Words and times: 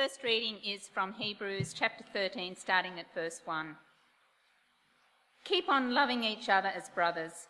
first 0.00 0.24
reading 0.24 0.56
is 0.64 0.88
from 0.88 1.12
Hebrews 1.12 1.74
chapter 1.74 2.02
13, 2.14 2.56
starting 2.56 2.98
at 2.98 3.12
verse 3.14 3.42
1. 3.44 3.76
Keep 5.44 5.68
on 5.68 5.92
loving 5.92 6.24
each 6.24 6.48
other 6.48 6.68
as 6.68 6.88
brothers. 6.88 7.48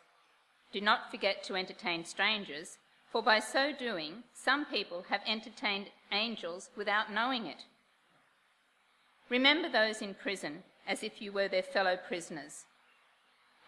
Do 0.72 0.80
not 0.80 1.12
forget 1.12 1.44
to 1.44 1.54
entertain 1.54 2.04
strangers, 2.04 2.78
for 3.12 3.22
by 3.22 3.38
so 3.38 3.70
doing, 3.72 4.24
some 4.34 4.64
people 4.64 5.04
have 5.10 5.20
entertained 5.28 5.90
angels 6.10 6.70
without 6.76 7.12
knowing 7.12 7.46
it. 7.46 7.66
Remember 9.28 9.68
those 9.68 10.02
in 10.02 10.14
prison 10.14 10.64
as 10.88 11.04
if 11.04 11.22
you 11.22 11.30
were 11.30 11.46
their 11.46 11.62
fellow 11.62 11.96
prisoners, 11.96 12.64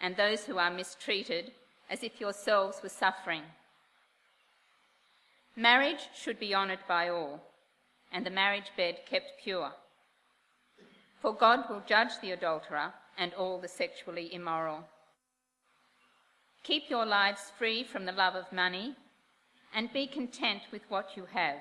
and 0.01 0.17
those 0.17 0.46
who 0.46 0.59
are 0.59 0.73
mistreated 0.73 1.53
as 1.89 2.03
if 2.03 2.21
yourselves 2.21 2.80
were 2.83 2.89
suffering. 2.89 3.45
Marriage 5.55 6.09
should 6.17 6.41
be 6.41 6.53
honoured 6.53 6.83
by 6.89 7.09
all, 7.09 7.43
and 8.13 8.25
the 8.25 8.31
marriage 8.31 8.71
bed 8.77 8.99
kept 9.09 9.43
pure. 9.43 9.73
For 11.21 11.35
God 11.35 11.64
will 11.68 11.82
judge 11.86 12.21
the 12.21 12.32
adulterer 12.32 12.93
and 13.17 13.32
all 13.35 13.61
the 13.61 13.69
sexually 13.69 14.35
immoral. 14.35 14.85
Keep 16.64 16.91
your 16.91 17.07
lives 17.07 17.53
free 17.59 17.83
from 17.83 18.05
the 18.05 18.13
love 18.13 18.35
of 18.35 18.53
money 18.53 18.95
and 19.75 19.93
be 19.93 20.07
content 20.07 20.63
with 20.71 20.83
what 20.89 21.17
you 21.17 21.27
have, 21.33 21.61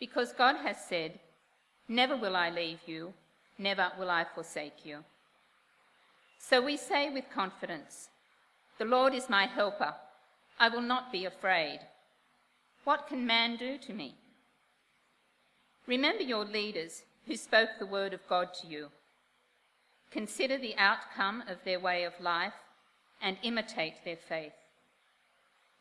because 0.00 0.32
God 0.32 0.56
has 0.56 0.76
said, 0.88 1.18
Never 1.88 2.16
will 2.16 2.36
I 2.36 2.50
leave 2.50 2.80
you, 2.86 3.14
never 3.58 3.90
will 3.98 4.10
I 4.10 4.26
forsake 4.34 4.84
you. 4.84 4.98
So 6.38 6.60
we 6.60 6.76
say 6.76 7.10
with 7.10 7.30
confidence, 7.32 8.08
The 8.78 8.84
Lord 8.84 9.14
is 9.14 9.30
my 9.30 9.46
helper, 9.46 9.94
I 10.58 10.68
will 10.68 10.82
not 10.82 11.12
be 11.12 11.24
afraid. 11.24 11.80
What 12.84 13.06
can 13.06 13.26
man 13.26 13.56
do 13.56 13.78
to 13.78 13.92
me? 13.92 14.14
Remember 15.88 16.22
your 16.22 16.44
leaders 16.44 17.04
who 17.26 17.34
spoke 17.34 17.70
the 17.78 17.86
word 17.86 18.12
of 18.12 18.20
God 18.28 18.52
to 18.60 18.66
you. 18.66 18.88
Consider 20.10 20.58
the 20.58 20.76
outcome 20.76 21.42
of 21.48 21.64
their 21.64 21.80
way 21.80 22.04
of 22.04 22.12
life 22.20 22.52
and 23.22 23.38
imitate 23.42 24.04
their 24.04 24.18
faith. 24.18 24.52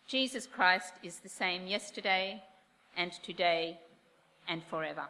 Jesus 0.07 0.47
Christ 0.47 0.93
is 1.03 1.17
the 1.17 1.27
same 1.27 1.67
yesterday 1.67 2.41
and 2.95 3.11
today 3.21 3.79
and 4.47 4.63
forever. 4.63 5.07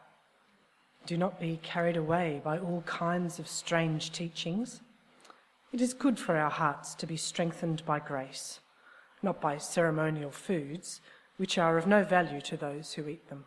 Do 1.05 1.15
not 1.15 1.39
be 1.39 1.59
carried 1.61 1.95
away 1.95 2.41
by 2.43 2.57
all 2.57 2.81
kinds 2.87 3.37
of 3.37 3.47
strange 3.47 4.11
teachings. 4.11 4.81
It 5.71 5.79
is 5.79 5.93
good 5.93 6.17
for 6.17 6.35
our 6.35 6.49
hearts 6.49 6.95
to 6.95 7.05
be 7.05 7.17
strengthened 7.17 7.85
by 7.85 7.99
grace, 7.99 8.61
not 9.21 9.39
by 9.39 9.59
ceremonial 9.59 10.31
foods, 10.31 11.01
which 11.37 11.59
are 11.59 11.77
of 11.77 11.85
no 11.85 12.03
value 12.03 12.41
to 12.41 12.57
those 12.57 12.93
who 12.93 13.07
eat 13.07 13.29
them. 13.29 13.45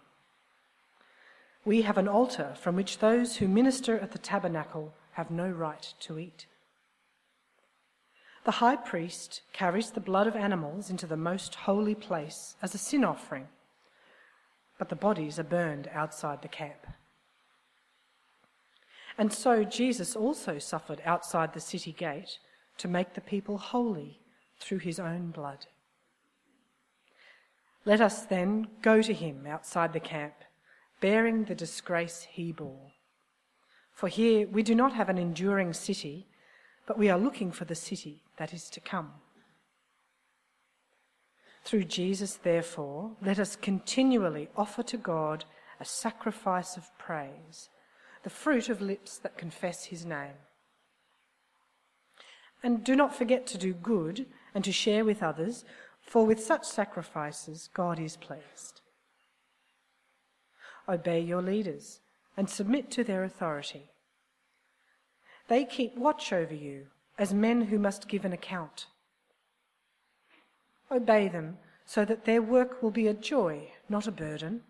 We 1.64 1.82
have 1.82 1.98
an 1.98 2.08
altar 2.08 2.54
from 2.60 2.76
which 2.76 2.98
those 2.98 3.36
who 3.36 3.48
minister 3.48 3.98
at 3.98 4.12
the 4.12 4.18
tabernacle 4.18 4.94
have 5.12 5.30
no 5.30 5.48
right 5.48 5.92
to 6.00 6.18
eat. 6.18 6.46
The 8.44 8.52
high 8.52 8.76
priest 8.76 9.42
carries 9.52 9.90
the 9.90 10.00
blood 10.00 10.26
of 10.26 10.34
animals 10.34 10.88
into 10.88 11.06
the 11.06 11.16
most 11.16 11.54
holy 11.54 11.94
place 11.94 12.56
as 12.62 12.74
a 12.74 12.78
sin 12.78 13.04
offering, 13.04 13.48
but 14.78 14.88
the 14.88 14.96
bodies 14.96 15.38
are 15.38 15.44
burned 15.44 15.88
outside 15.92 16.40
the 16.40 16.48
camp. 16.48 16.86
And 19.18 19.30
so 19.30 19.64
Jesus 19.64 20.16
also 20.16 20.58
suffered 20.58 21.02
outside 21.04 21.52
the 21.52 21.60
city 21.60 21.92
gate 21.92 22.38
to 22.78 22.88
make 22.88 23.12
the 23.12 23.20
people 23.20 23.58
holy 23.58 24.20
through 24.58 24.78
his 24.78 24.98
own 24.98 25.30
blood. 25.30 25.66
Let 27.84 28.00
us 28.00 28.22
then 28.22 28.68
go 28.80 29.02
to 29.02 29.12
him 29.12 29.46
outside 29.46 29.92
the 29.92 30.00
camp, 30.00 30.32
bearing 31.00 31.44
the 31.44 31.54
disgrace 31.54 32.26
he 32.30 32.52
bore. 32.52 32.92
For 33.92 34.08
here 34.08 34.46
we 34.46 34.62
do 34.62 34.74
not 34.74 34.94
have 34.94 35.08
an 35.08 35.18
enduring 35.18 35.72
city, 35.72 36.26
but 36.86 36.98
we 36.98 37.10
are 37.10 37.18
looking 37.18 37.52
for 37.52 37.64
the 37.64 37.74
city 37.74 38.22
that 38.38 38.54
is 38.54 38.70
to 38.70 38.80
come. 38.80 39.12
Through 41.64 41.84
Jesus, 41.84 42.34
therefore, 42.36 43.12
let 43.22 43.38
us 43.38 43.56
continually 43.56 44.48
offer 44.56 44.82
to 44.84 44.96
God 44.96 45.44
a 45.78 45.84
sacrifice 45.84 46.76
of 46.76 46.96
praise, 46.98 47.68
the 48.22 48.30
fruit 48.30 48.68
of 48.68 48.80
lips 48.80 49.18
that 49.18 49.38
confess 49.38 49.84
his 49.84 50.04
name. 50.04 50.38
And 52.62 52.84
do 52.84 52.94
not 52.96 53.14
forget 53.14 53.46
to 53.48 53.58
do 53.58 53.72
good 53.72 54.26
and 54.54 54.64
to 54.64 54.72
share 54.72 55.04
with 55.04 55.22
others, 55.22 55.64
for 56.00 56.26
with 56.26 56.42
such 56.42 56.64
sacrifices 56.64 57.70
God 57.72 57.98
is 57.98 58.16
pleased. 58.16 58.79
Obey 60.88 61.20
your 61.20 61.42
leaders 61.42 62.00
and 62.36 62.48
submit 62.48 62.90
to 62.92 63.04
their 63.04 63.24
authority. 63.24 63.90
They 65.48 65.64
keep 65.64 65.96
watch 65.96 66.32
over 66.32 66.54
you 66.54 66.86
as 67.18 67.34
men 67.34 67.62
who 67.62 67.78
must 67.78 68.08
give 68.08 68.24
an 68.24 68.32
account. 68.32 68.86
Obey 70.90 71.28
them 71.28 71.58
so 71.84 72.04
that 72.04 72.24
their 72.24 72.40
work 72.40 72.82
will 72.82 72.90
be 72.90 73.08
a 73.08 73.14
joy, 73.14 73.72
not 73.88 74.06
a 74.06 74.12
burden, 74.12 74.62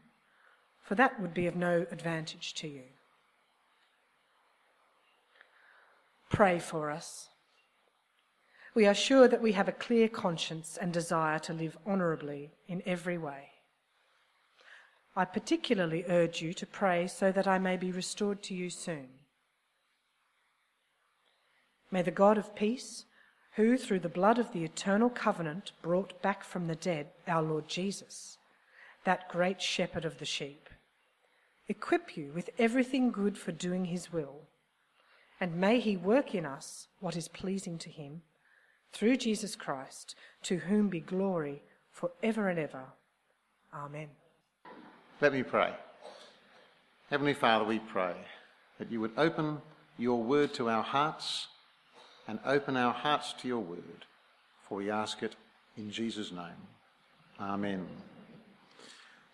for 0.83 0.95
that 0.95 1.21
would 1.21 1.35
be 1.35 1.47
of 1.47 1.55
no 1.55 1.87
advantage 1.91 2.55
to 2.55 2.67
you. 2.69 2.85
Pray 6.31 6.59
for 6.59 6.91
us. 6.91 7.29
We 8.75 8.87
are 8.87 8.95
sure 8.95 9.29
that 9.29 9.43
we 9.43 9.53
have 9.53 9.69
a 9.69 9.73
clear 9.73 10.09
conscience 10.09 10.79
and 10.81 10.93
desire 10.93 11.39
to 11.41 11.53
live 11.53 11.77
honourably 11.87 12.53
in 12.69 12.83
every 12.87 13.19
way. 13.19 13.50
I 15.17 15.25
particularly 15.25 16.05
urge 16.09 16.41
you 16.41 16.53
to 16.55 16.67
pray 16.67 17.07
so 17.07 17.33
that 17.33 17.49
I 17.49 17.59
may 17.59 17.77
be 17.77 17.91
restored 17.91 18.43
to 18.45 18.55
you 18.55 18.71
soon. 18.71 19.09
May 21.91 22.03
the 22.03 22.13
God 22.13 22.39
of 22.39 22.55
peace, 22.55 23.05
who 23.57 23.77
through 23.77 23.99
the 24.01 24.09
blood 24.09 24.39
of 24.39 24.53
the 24.53 24.63
eternal 24.65 25.11
covenant 25.11 25.73
brought 25.83 26.23
back 26.23 26.45
from 26.45 26.69
the 26.69 26.77
dead 26.77 27.09
our 27.27 27.43
Lord 27.43 27.67
Jesus, 27.67 28.39
that 29.05 29.29
great 29.29 29.61
shepherd 29.61 30.05
of 30.05 30.19
the 30.19 30.25
sheep, 30.25 30.69
equip 31.69 32.17
you 32.17 32.31
with 32.33 32.51
everything 32.59 33.11
good 33.11 33.37
for 33.37 33.51
doing 33.51 33.87
his 33.87 34.13
will, 34.13 34.43
and 35.41 35.57
may 35.57 35.81
he 35.81 35.97
work 35.97 36.35
in 36.35 36.47
us 36.47 36.87
what 37.01 37.17
is 37.17 37.27
pleasing 37.27 37.79
to 37.79 37.91
him, 37.91 38.23
through 38.93 39.17
Jesus 39.17 39.57
Christ, 39.57 40.15
to 40.43 40.59
whom 40.59 40.89
be 40.89 41.01
glory 41.01 41.63
for 41.91 42.13
ever 42.23 42.49
and 42.49 42.59
ever. 42.59 42.85
Amen. 43.75 44.09
Let 45.21 45.35
me 45.35 45.43
pray. 45.43 45.75
Heavenly 47.11 47.35
Father, 47.35 47.67
we 47.67 47.79
pray 47.79 48.15
that 48.79 48.91
you 48.91 49.03
would 49.03 49.13
open 49.19 49.61
your 49.99 50.23
word 50.23 50.55
to 50.55 50.71
our 50.71 50.83
hearts 50.83 51.49
and 52.27 52.39
open 52.47 52.75
our 52.75 52.95
hearts 52.95 53.35
to 53.43 53.49
your 53.49 53.59
word, 53.59 54.07
for 54.67 54.79
we 54.79 54.91
ask 54.91 55.23
it 55.23 55.37
in 55.77 55.91
Jesus' 55.91 56.33
name. 56.33 56.57
Amen. 57.39 57.87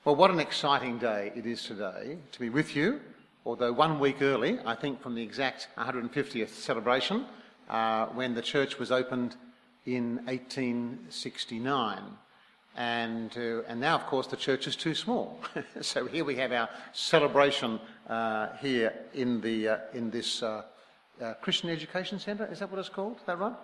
Well, 0.05 0.17
what 0.17 0.33
an 0.33 0.41
exciting 0.41 0.99
day 0.99 1.31
it 1.37 1.47
is 1.47 1.63
today 1.63 2.19
to 2.33 2.41
be 2.41 2.51
with 2.51 2.75
you, 2.75 3.01
although 3.45 3.73
one 3.73 4.01
week 4.01 4.23
early, 4.23 4.59
I 4.67 4.75
think 4.75 5.01
from 5.01 5.15
the 5.15 5.23
exact 5.23 5.69
150th 5.79 6.49
celebration, 6.49 7.27
uh, 7.71 8.07
when 8.07 8.35
the 8.35 8.43
church 8.43 8.81
was 8.81 8.91
opened 8.91 9.37
in 9.85 10.17
1869. 10.25 12.03
And, 12.77 13.33
uh, 13.39 13.63
and 13.69 13.81
now, 13.81 13.95
of 13.95 14.07
course, 14.07 14.27
the 14.27 14.37
church 14.37 14.67
is 14.67 14.77
too 14.77 14.95
small. 14.95 15.41
so 15.81 16.07
here 16.07 16.25
we 16.25 16.37
have 16.37 16.53
our 16.53 16.69
celebration 16.93 17.81
uh, 18.07 18.49
here 18.61 18.93
in, 19.15 19.41
the, 19.41 19.69
uh, 19.69 19.79
in 19.95 20.11
this 20.11 20.43
uh, 20.43 20.63
uh, 21.21 21.35
Christian 21.41 21.71
Education 21.71 22.19
Centre. 22.19 22.47
Is 22.53 22.59
that 22.59 22.71
what 22.71 22.79
it's 22.79 22.91
called? 22.91 23.17
Is 23.17 23.23
that 23.25 23.39
right? 23.39 23.55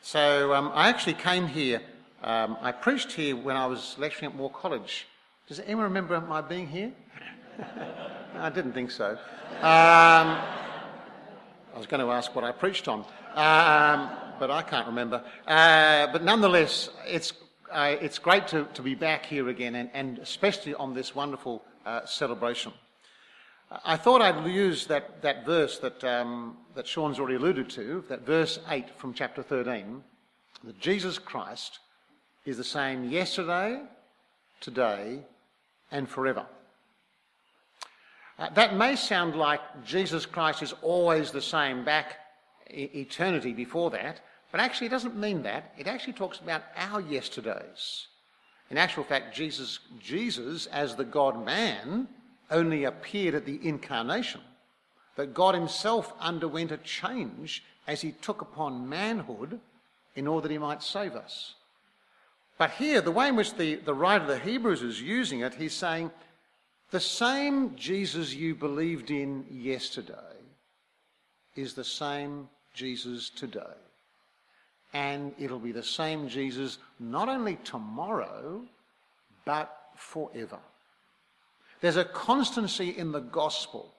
So 0.00 0.54
um, 0.54 0.72
I 0.74 0.88
actually 0.88 1.14
came 1.14 1.46
here. 1.46 1.82
Um, 2.22 2.56
I 2.62 2.72
preached 2.72 3.12
here 3.12 3.36
when 3.36 3.56
I 3.56 3.66
was 3.66 3.96
lecturing 3.98 4.32
at 4.32 4.36
Moore 4.36 4.50
College. 4.50 5.06
Does 5.46 5.60
anyone 5.60 5.84
remember 5.84 6.18
my 6.20 6.40
being 6.40 6.68
here? 6.68 6.92
I 8.36 8.48
didn't 8.48 8.72
think 8.72 8.90
so. 8.90 9.10
Um, 9.10 10.38
I 11.74 11.76
was 11.76 11.86
going 11.86 12.00
to 12.00 12.10
ask 12.12 12.34
what 12.34 12.44
I 12.44 12.52
preached 12.52 12.88
on, 12.88 13.00
um, 13.34 14.10
but 14.38 14.50
I 14.50 14.62
can't 14.62 14.86
remember. 14.86 15.22
Uh, 15.46 16.06
but 16.12 16.24
nonetheless, 16.24 16.88
it's 17.06 17.32
uh, 17.70 17.96
it's 18.00 18.18
great 18.18 18.48
to, 18.48 18.66
to 18.74 18.82
be 18.82 18.94
back 18.94 19.26
here 19.26 19.48
again, 19.48 19.74
and, 19.74 19.90
and 19.94 20.18
especially 20.18 20.74
on 20.74 20.94
this 20.94 21.14
wonderful 21.14 21.62
uh, 21.84 22.04
celebration. 22.06 22.72
I 23.84 23.96
thought 23.96 24.22
I'd 24.22 24.46
use 24.50 24.86
that, 24.86 25.20
that 25.22 25.44
verse 25.44 25.78
that, 25.78 26.02
um, 26.02 26.56
that 26.74 26.86
Sean's 26.86 27.18
already 27.18 27.36
alluded 27.36 27.68
to, 27.70 28.02
that 28.08 28.24
verse 28.24 28.58
8 28.68 28.98
from 28.98 29.12
chapter 29.12 29.42
13, 29.42 30.02
that 30.64 30.80
Jesus 30.80 31.18
Christ 31.18 31.80
is 32.46 32.56
the 32.56 32.64
same 32.64 33.10
yesterday, 33.10 33.82
today, 34.60 35.20
and 35.90 36.08
forever. 36.08 36.46
Uh, 38.38 38.48
that 38.50 38.76
may 38.76 38.96
sound 38.96 39.36
like 39.36 39.60
Jesus 39.84 40.24
Christ 40.24 40.62
is 40.62 40.72
always 40.80 41.30
the 41.30 41.42
same 41.42 41.84
back 41.84 42.16
e- 42.70 42.88
eternity 42.94 43.52
before 43.52 43.90
that, 43.90 44.20
but 44.50 44.60
actually 44.60 44.86
it 44.86 44.90
doesn't 44.90 45.16
mean 45.16 45.42
that. 45.42 45.74
It 45.78 45.86
actually 45.86 46.14
talks 46.14 46.38
about 46.38 46.62
our 46.76 47.00
yesterdays. 47.00 48.06
In 48.70 48.78
actual 48.78 49.04
fact, 49.04 49.34
Jesus, 49.34 49.78
Jesus 50.00 50.66
as 50.66 50.94
the 50.94 51.04
God 51.04 51.44
man, 51.44 52.08
only 52.50 52.84
appeared 52.84 53.34
at 53.34 53.44
the 53.44 53.60
incarnation, 53.62 54.40
But 55.16 55.34
God 55.34 55.54
himself 55.54 56.12
underwent 56.20 56.72
a 56.72 56.78
change 56.78 57.64
as 57.86 58.00
he 58.00 58.12
took 58.12 58.40
upon 58.40 58.88
manhood 58.88 59.60
in 60.14 60.26
order 60.26 60.48
that 60.48 60.52
he 60.52 60.58
might 60.58 60.82
save 60.82 61.14
us. 61.14 61.54
But 62.56 62.70
here, 62.70 63.00
the 63.00 63.10
way 63.10 63.28
in 63.28 63.36
which 63.36 63.54
the, 63.54 63.76
the 63.76 63.94
writer 63.94 64.24
of 64.24 64.28
the 64.28 64.38
Hebrews 64.38 64.82
is 64.82 65.00
using 65.00 65.40
it, 65.40 65.54
he's 65.54 65.74
saying, 65.74 66.10
the 66.90 67.00
same 67.00 67.76
Jesus 67.76 68.34
you 68.34 68.54
believed 68.54 69.10
in 69.10 69.44
yesterday 69.50 70.14
is 71.54 71.74
the 71.74 71.84
same 71.84 72.48
Jesus 72.72 73.28
today. 73.28 73.60
And 74.94 75.32
it'll 75.38 75.58
be 75.58 75.72
the 75.72 75.82
same 75.82 76.28
Jesus 76.28 76.78
not 76.98 77.28
only 77.28 77.58
tomorrow, 77.64 78.62
but 79.44 79.74
forever. 79.96 80.58
There's 81.80 81.96
a 81.96 82.04
constancy 82.04 82.90
in 82.90 83.12
the 83.12 83.20
gospel 83.20 83.92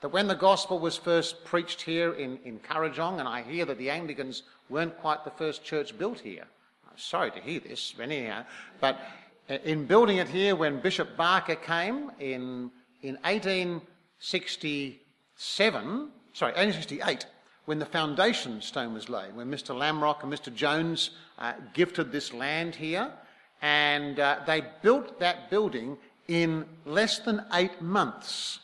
that 0.00 0.08
when 0.08 0.28
the 0.28 0.34
gospel 0.34 0.78
was 0.78 0.96
first 0.96 1.44
preached 1.44 1.82
here 1.82 2.14
in, 2.14 2.38
in 2.44 2.58
Kurrajong, 2.60 3.20
and 3.20 3.28
I 3.28 3.42
hear 3.42 3.66
that 3.66 3.76
the 3.76 3.90
Anglicans 3.90 4.44
weren't 4.70 4.96
quite 4.98 5.24
the 5.24 5.30
first 5.30 5.62
church 5.62 5.98
built 5.98 6.20
here. 6.20 6.44
I'm 6.90 6.96
sorry 6.96 7.30
to 7.32 7.40
hear 7.40 7.60
this, 7.60 7.92
but 7.96 8.04
anyhow, 8.04 8.46
but 8.80 8.98
in 9.64 9.84
building 9.84 10.16
it 10.18 10.28
here, 10.28 10.54
when 10.56 10.80
Bishop 10.80 11.16
Barker 11.16 11.56
came 11.56 12.10
in, 12.18 12.70
in 13.02 13.18
1867, 13.24 16.08
sorry, 16.32 16.52
1868, 16.52 17.26
when 17.70 17.78
the 17.78 17.86
foundation 17.86 18.60
stone 18.60 18.92
was 18.92 19.08
laid, 19.08 19.36
when 19.36 19.48
Mr. 19.48 19.72
Lamrock 19.72 20.24
and 20.24 20.32
Mr. 20.32 20.52
Jones 20.52 21.10
uh, 21.38 21.52
gifted 21.72 22.10
this 22.10 22.32
land 22.32 22.74
here, 22.74 23.12
and 23.62 24.18
uh, 24.18 24.40
they 24.44 24.64
built 24.82 25.20
that 25.20 25.48
building 25.50 25.96
in 26.26 26.64
less 26.84 27.20
than 27.20 27.44
eight 27.52 27.80
months. 27.80 28.58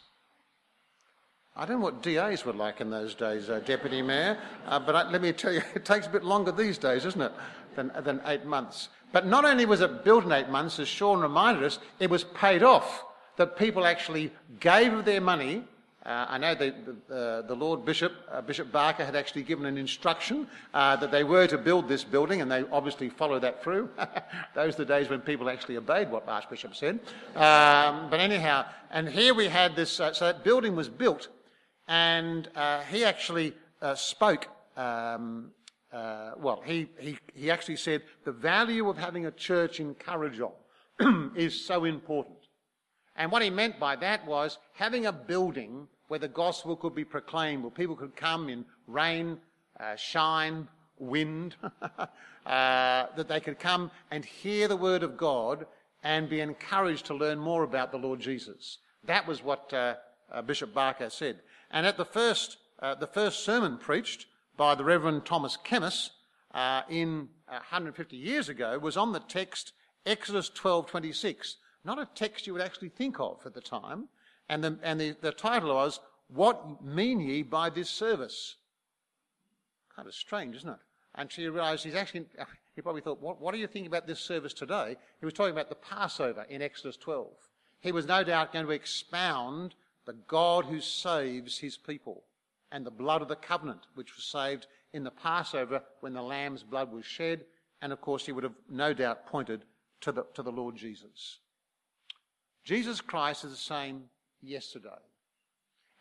I 1.55 1.67
don't 1.67 1.79
know 1.79 1.85
what 1.85 2.03
DAs 2.03 2.45
were 2.45 2.53
like 2.53 2.81
in 2.81 2.91
those 2.91 3.15
days, 3.15 3.49
uh, 3.49 3.61
Deputy 3.61 4.03
Mayor, 4.03 4.39
uh, 4.67 4.81
but 4.81 4.97
I, 4.97 5.09
let 5.09 5.23
me 5.23 5.33
tell 5.33 5.53
you, 5.53 5.63
it 5.77 5.85
takes 5.85 6.09
a 6.09 6.11
bit 6.11 6.25
longer 6.25 6.51
these 6.51 6.77
days, 6.77 7.05
isn't 7.05 7.23
it, 7.23 7.33
than, 7.77 7.93
than 8.03 8.21
eight 8.27 8.45
months. 8.45 8.89
But 9.13 9.25
not 9.25 9.45
only 9.45 9.67
was 9.67 9.83
it 9.83 10.03
built 10.03 10.25
in 10.25 10.33
eight 10.33 10.49
months, 10.49 10.81
as 10.81 10.89
Sean 10.89 11.21
reminded 11.21 11.63
us, 11.63 11.79
it 12.01 12.11
was 12.11 12.25
paid 12.25 12.65
off. 12.65 13.05
That 13.37 13.57
people 13.57 13.87
actually 13.87 14.33
gave 14.59 14.93
of 14.95 15.05
their 15.05 15.21
money 15.21 15.63
uh, 16.07 16.27
I 16.29 16.39
know 16.39 16.55
the, 16.55 16.73
the, 17.09 17.15
uh, 17.15 17.43
the 17.43 17.55
Lord 17.57 17.85
Bishop, 17.85 18.13
uh, 18.31 18.41
Bishop 18.41 18.71
Barker, 18.71 19.05
had 19.05 19.17
actually 19.17 19.43
given 19.43 19.67
an 19.67 19.77
instruction 19.77 20.47
uh, 20.73 20.95
that 20.97 21.11
they 21.11 21.25
were 21.25 21.49
to 21.49 21.59
build 21.59 21.89
this 21.89 22.05
building, 22.05 22.41
and 22.41 22.51
they 22.51 22.63
obviously 22.71 23.09
followed 23.09 23.41
that 23.41 23.61
through. 23.61 23.91
Those 24.55 24.75
are 24.75 24.79
the 24.79 24.85
days 24.85 25.09
when 25.09 25.21
people 25.21 25.51
actually 25.51 25.77
obeyed 25.77 26.09
what 26.09 26.29
Archbishop 26.29 26.77
said. 26.77 27.01
Um, 27.35 28.09
but 28.09 28.21
anyhow, 28.21 28.67
and 28.93 29.09
here 29.09 29.35
we 29.35 29.49
had 29.49 29.75
this, 29.75 29.99
uh, 29.99 30.13
so 30.13 30.27
that 30.27 30.45
building 30.45 30.77
was 30.77 30.89
built, 30.89 31.27
and 31.89 32.49
uh, 32.55 32.83
he 32.83 33.05
actually 33.05 33.55
spoke. 33.97 34.47
Um, 34.77 35.51
well, 35.93 36.63
he, 36.65 36.89
he, 37.01 37.19
he 37.35 37.51
actually 37.51 37.77
said 37.77 38.03
the 38.25 38.33
value 38.33 38.89
of 38.89 38.97
having 38.97 39.27
a 39.27 39.33
church 39.33 39.81
in 39.81 39.97
Kurrajong 39.97 40.53
is 41.37 41.67
so 41.67 41.85
important. 41.85 42.37
And 43.17 43.33
what 43.33 43.43
he 43.43 43.51
meant 43.51 43.81
by 43.81 43.97
that 43.97 44.25
was 44.25 44.59
having 44.75 45.07
a 45.07 45.13
building 45.13 45.89
where 46.09 46.21
the 46.21 46.29
gospel 46.29 46.77
could 46.77 46.95
be 46.95 47.05
proclaimed, 47.05 47.63
where 47.63 47.71
people 47.71 47.97
could 47.97 48.17
come 48.17 48.49
in 48.49 48.65
rain, 48.87 49.39
uh, 49.81 49.97
shine, 49.97 50.69
wind, 50.99 51.55
uh, 51.99 52.09
that 52.47 53.29
they 53.29 53.41
could 53.41 53.59
come 53.59 53.91
and 54.11 54.25
hear 54.25 54.69
the 54.69 54.77
word 54.77 55.03
of 55.03 55.17
God 55.17 55.67
and 56.03 56.29
be 56.29 56.41
encouraged 56.41 57.07
to 57.07 57.15
learn 57.15 57.39
more 57.39 57.65
about 57.65 57.91
the 57.91 57.99
Lord 57.99 58.21
Jesus. 58.21 58.79
That 59.05 59.27
was 59.27 59.43
what 59.43 59.73
uh, 59.73 59.95
uh 60.33 60.43
Bishop 60.43 60.73
Barker 60.73 61.11
said. 61.11 61.41
And 61.71 61.87
at 61.87 61.97
the 61.97 62.05
first, 62.05 62.59
uh, 62.81 62.95
the 62.95 63.07
first 63.07 63.45
sermon 63.45 63.79
preached 63.79 64.27
by 64.57 64.75
the 64.75 64.85
Reverend 64.85 65.25
Thomas 65.25 65.57
Kemmis 65.57 66.11
uh, 66.55 66.83
in 66.89 67.29
150 67.49 68.17
years 68.17 68.49
ago 68.49 68.79
was 68.79 68.97
on 68.97 69.13
the 69.13 69.21
text 69.21 69.73
Exodus 70.05 70.51
12:26. 70.51 71.57
Not 71.85 71.99
a 71.99 72.09
text 72.15 72.47
you 72.47 72.53
would 72.53 72.63
actually 72.63 72.89
think 72.89 73.21
of 73.21 73.45
at 73.45 73.55
the 73.55 73.61
time, 73.61 74.09
and 74.49 74.63
the, 74.63 74.79
and 74.83 75.01
the, 75.01 75.17
the 75.21 75.33
title 75.33 75.75
was, 75.75 76.01
What 76.29 76.85
Mean 76.85 77.21
Ye 77.21 77.43
by 77.43 77.71
This 77.71 77.91
Service? 77.91 78.57
Kind 79.95 80.09
of 80.09 80.15
strange, 80.15 80.57
isn't 80.57 80.69
it? 80.69 80.79
Until 81.15 81.45
you 81.45 81.53
realise 81.53 81.83
he's 81.83 81.95
actually, 81.95 82.27
he 82.75 82.83
probably 82.83 83.01
thought, 83.01 83.21
what, 83.21 83.41
what 83.41 83.55
are 83.55 83.59
you 83.59 83.67
thinking 83.67 83.87
about 83.87 84.07
this 84.07 84.21
service 84.21 84.53
today? 84.53 84.97
He 85.19 85.25
was 85.25 85.33
talking 85.33 85.53
about 85.53 85.71
the 85.71 85.77
Passover 85.77 86.45
in 86.51 86.61
Exodus 86.61 86.99
12. 86.99 87.29
He 87.81 87.91
was 87.91 88.07
no 88.07 88.23
doubt 88.23 88.53
going 88.53 88.67
to 88.67 88.73
expound 88.73 89.75
the 90.05 90.13
God 90.13 90.67
who 90.67 90.81
saves 90.81 91.59
his 91.59 91.77
people 91.77 92.25
and 92.71 92.85
the 92.85 92.91
blood 92.91 93.23
of 93.23 93.29
the 93.29 93.37
covenant, 93.37 93.81
which 93.95 94.15
was 94.15 94.25
saved 94.25 94.67
in 94.93 95.05
the 95.05 95.11
Passover 95.11 95.83
when 96.01 96.13
the 96.13 96.23
lamb's 96.23 96.63
blood 96.63 96.93
was 96.93 97.07
shed. 97.07 97.45
And 97.81 97.93
of 97.93 98.01
course, 98.01 98.27
he 98.27 98.33
would 98.33 98.45
have 98.45 98.55
no 98.69 98.93
doubt 98.93 99.27
pointed 99.27 99.65
to 100.03 100.13
the, 100.13 100.27
to 100.35 100.43
the 100.43 100.53
Lord 100.53 100.77
Jesus. 100.77 101.39
Jesus 102.65 103.01
Christ 103.01 103.45
is 103.45 103.53
the 103.53 103.57
same 103.57 104.05
yesterday. 104.47 104.89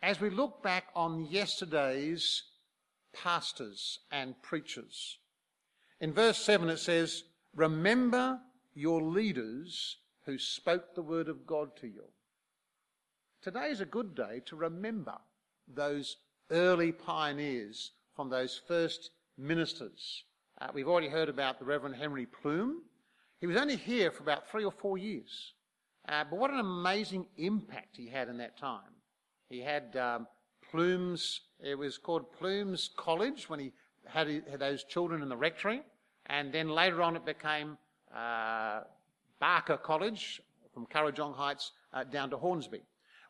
As 0.01 0.21
we 0.21 0.29
look 0.29 0.61
back 0.61 0.85
on 0.95 1.25
yesterday's 1.25 2.43
pastors 3.13 3.99
and 4.11 4.39
preachers, 4.41 5.17
in 5.99 6.13
verse 6.13 6.37
7 6.37 6.69
it 6.69 6.77
says, 6.77 7.23
Remember 7.55 8.39
your 8.73 9.01
leaders 9.01 9.97
who 10.25 10.37
spoke 10.37 10.93
the 10.93 11.01
word 11.01 11.29
of 11.29 11.47
God 11.47 11.75
to 11.77 11.87
you. 11.87 12.03
Today 13.41 13.67
is 13.69 13.79
a 13.79 13.85
good 13.85 14.15
day 14.15 14.41
to 14.47 14.55
remember 14.55 15.15
those 15.67 16.17
early 16.51 16.91
pioneers 16.91 17.91
from 18.15 18.29
those 18.29 18.59
first 18.67 19.11
ministers. 19.37 20.23
Uh, 20.59 20.67
we've 20.73 20.87
already 20.87 21.09
heard 21.09 21.29
about 21.29 21.59
the 21.59 21.65
Reverend 21.65 21.95
Henry 21.95 22.25
Plume. 22.25 22.81
He 23.39 23.47
was 23.47 23.57
only 23.57 23.75
here 23.75 24.11
for 24.11 24.23
about 24.23 24.49
three 24.49 24.63
or 24.63 24.71
four 24.71 24.97
years. 24.97 25.53
Uh, 26.07 26.23
but 26.29 26.37
what 26.37 26.51
an 26.51 26.59
amazing 26.59 27.25
impact 27.37 27.97
he 27.97 28.07
had 28.07 28.29
in 28.29 28.37
that 28.37 28.57
time. 28.57 28.93
He 29.49 29.59
had 29.59 29.95
um, 29.95 30.27
Plumes, 30.69 31.41
it 31.63 31.77
was 31.77 31.97
called 31.97 32.31
Plumes 32.33 32.89
College 32.95 33.49
when 33.49 33.59
he 33.59 33.71
had, 34.05 34.27
had, 34.27 34.59
those 34.59 34.83
children 34.83 35.21
in 35.21 35.29
the 35.29 35.37
rectory. 35.37 35.81
And 36.27 36.51
then 36.51 36.69
later 36.69 37.01
on 37.01 37.15
it 37.15 37.25
became 37.25 37.77
uh, 38.15 38.81
Barker 39.39 39.77
College 39.77 40.41
from 40.73 40.85
Kurrajong 40.87 41.35
Heights 41.35 41.71
uh, 41.93 42.03
down 42.03 42.29
to 42.31 42.37
Hornsby. 42.37 42.81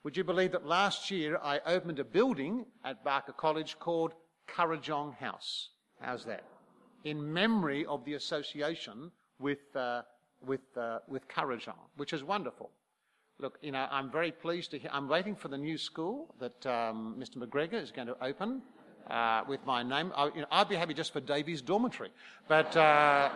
Would 0.04 0.16
you 0.18 0.24
believe 0.24 0.51
that 0.51 0.66
last 0.66 1.10
year 1.10 1.39
I 1.42 1.60
opened 1.66 2.00
a 2.00 2.04
building 2.04 2.66
at 2.84 3.03
Barker 3.03 3.34
College 3.34 3.77
called 3.79 4.13
Kurrajong 4.48 5.15
House? 5.15 5.70
How's 6.00 6.25
that? 6.25 6.44
In 7.03 7.34
memory 7.34 7.86
of 7.86 8.03
the 8.05 8.13
association 8.13 9.12
with 9.39 9.60
uh, 9.75 10.01
with, 10.46 10.62
uh, 10.77 11.00
with 11.08 11.27
Kurrajong, 11.27 11.74
which 11.98 12.13
is 12.13 12.24
wonderful. 12.24 12.72
Look, 13.39 13.58
you 13.62 13.72
know, 13.72 13.86
I'm 13.92 14.10
very 14.10 14.32
pleased 14.32 14.72
to 14.72 14.80
hear, 14.80 14.89
I'm 14.94 15.10
waiting 15.10 15.36
for 15.36 15.50
the 15.50 15.58
new 15.58 15.77
school 15.77 16.34
that 16.39 16.65
um, 16.65 17.15
Mr. 17.20 17.38
McGregor 17.38 17.82
is 17.82 17.92
going 17.92 18.08
to 18.08 18.15
open 18.24 18.62
uh, 19.10 19.44
with 19.48 19.65
my 19.65 19.84
name. 19.84 20.13
I, 20.15 20.27
you 20.27 20.42
know, 20.42 20.48
I'd 20.51 20.70
be 20.70 20.75
happy 20.75 20.94
just 20.94 21.12
for 21.12 21.20
Davies 21.20 21.62
Dormitory, 21.62 22.12
but, 22.48 22.75
uh, 22.77 23.30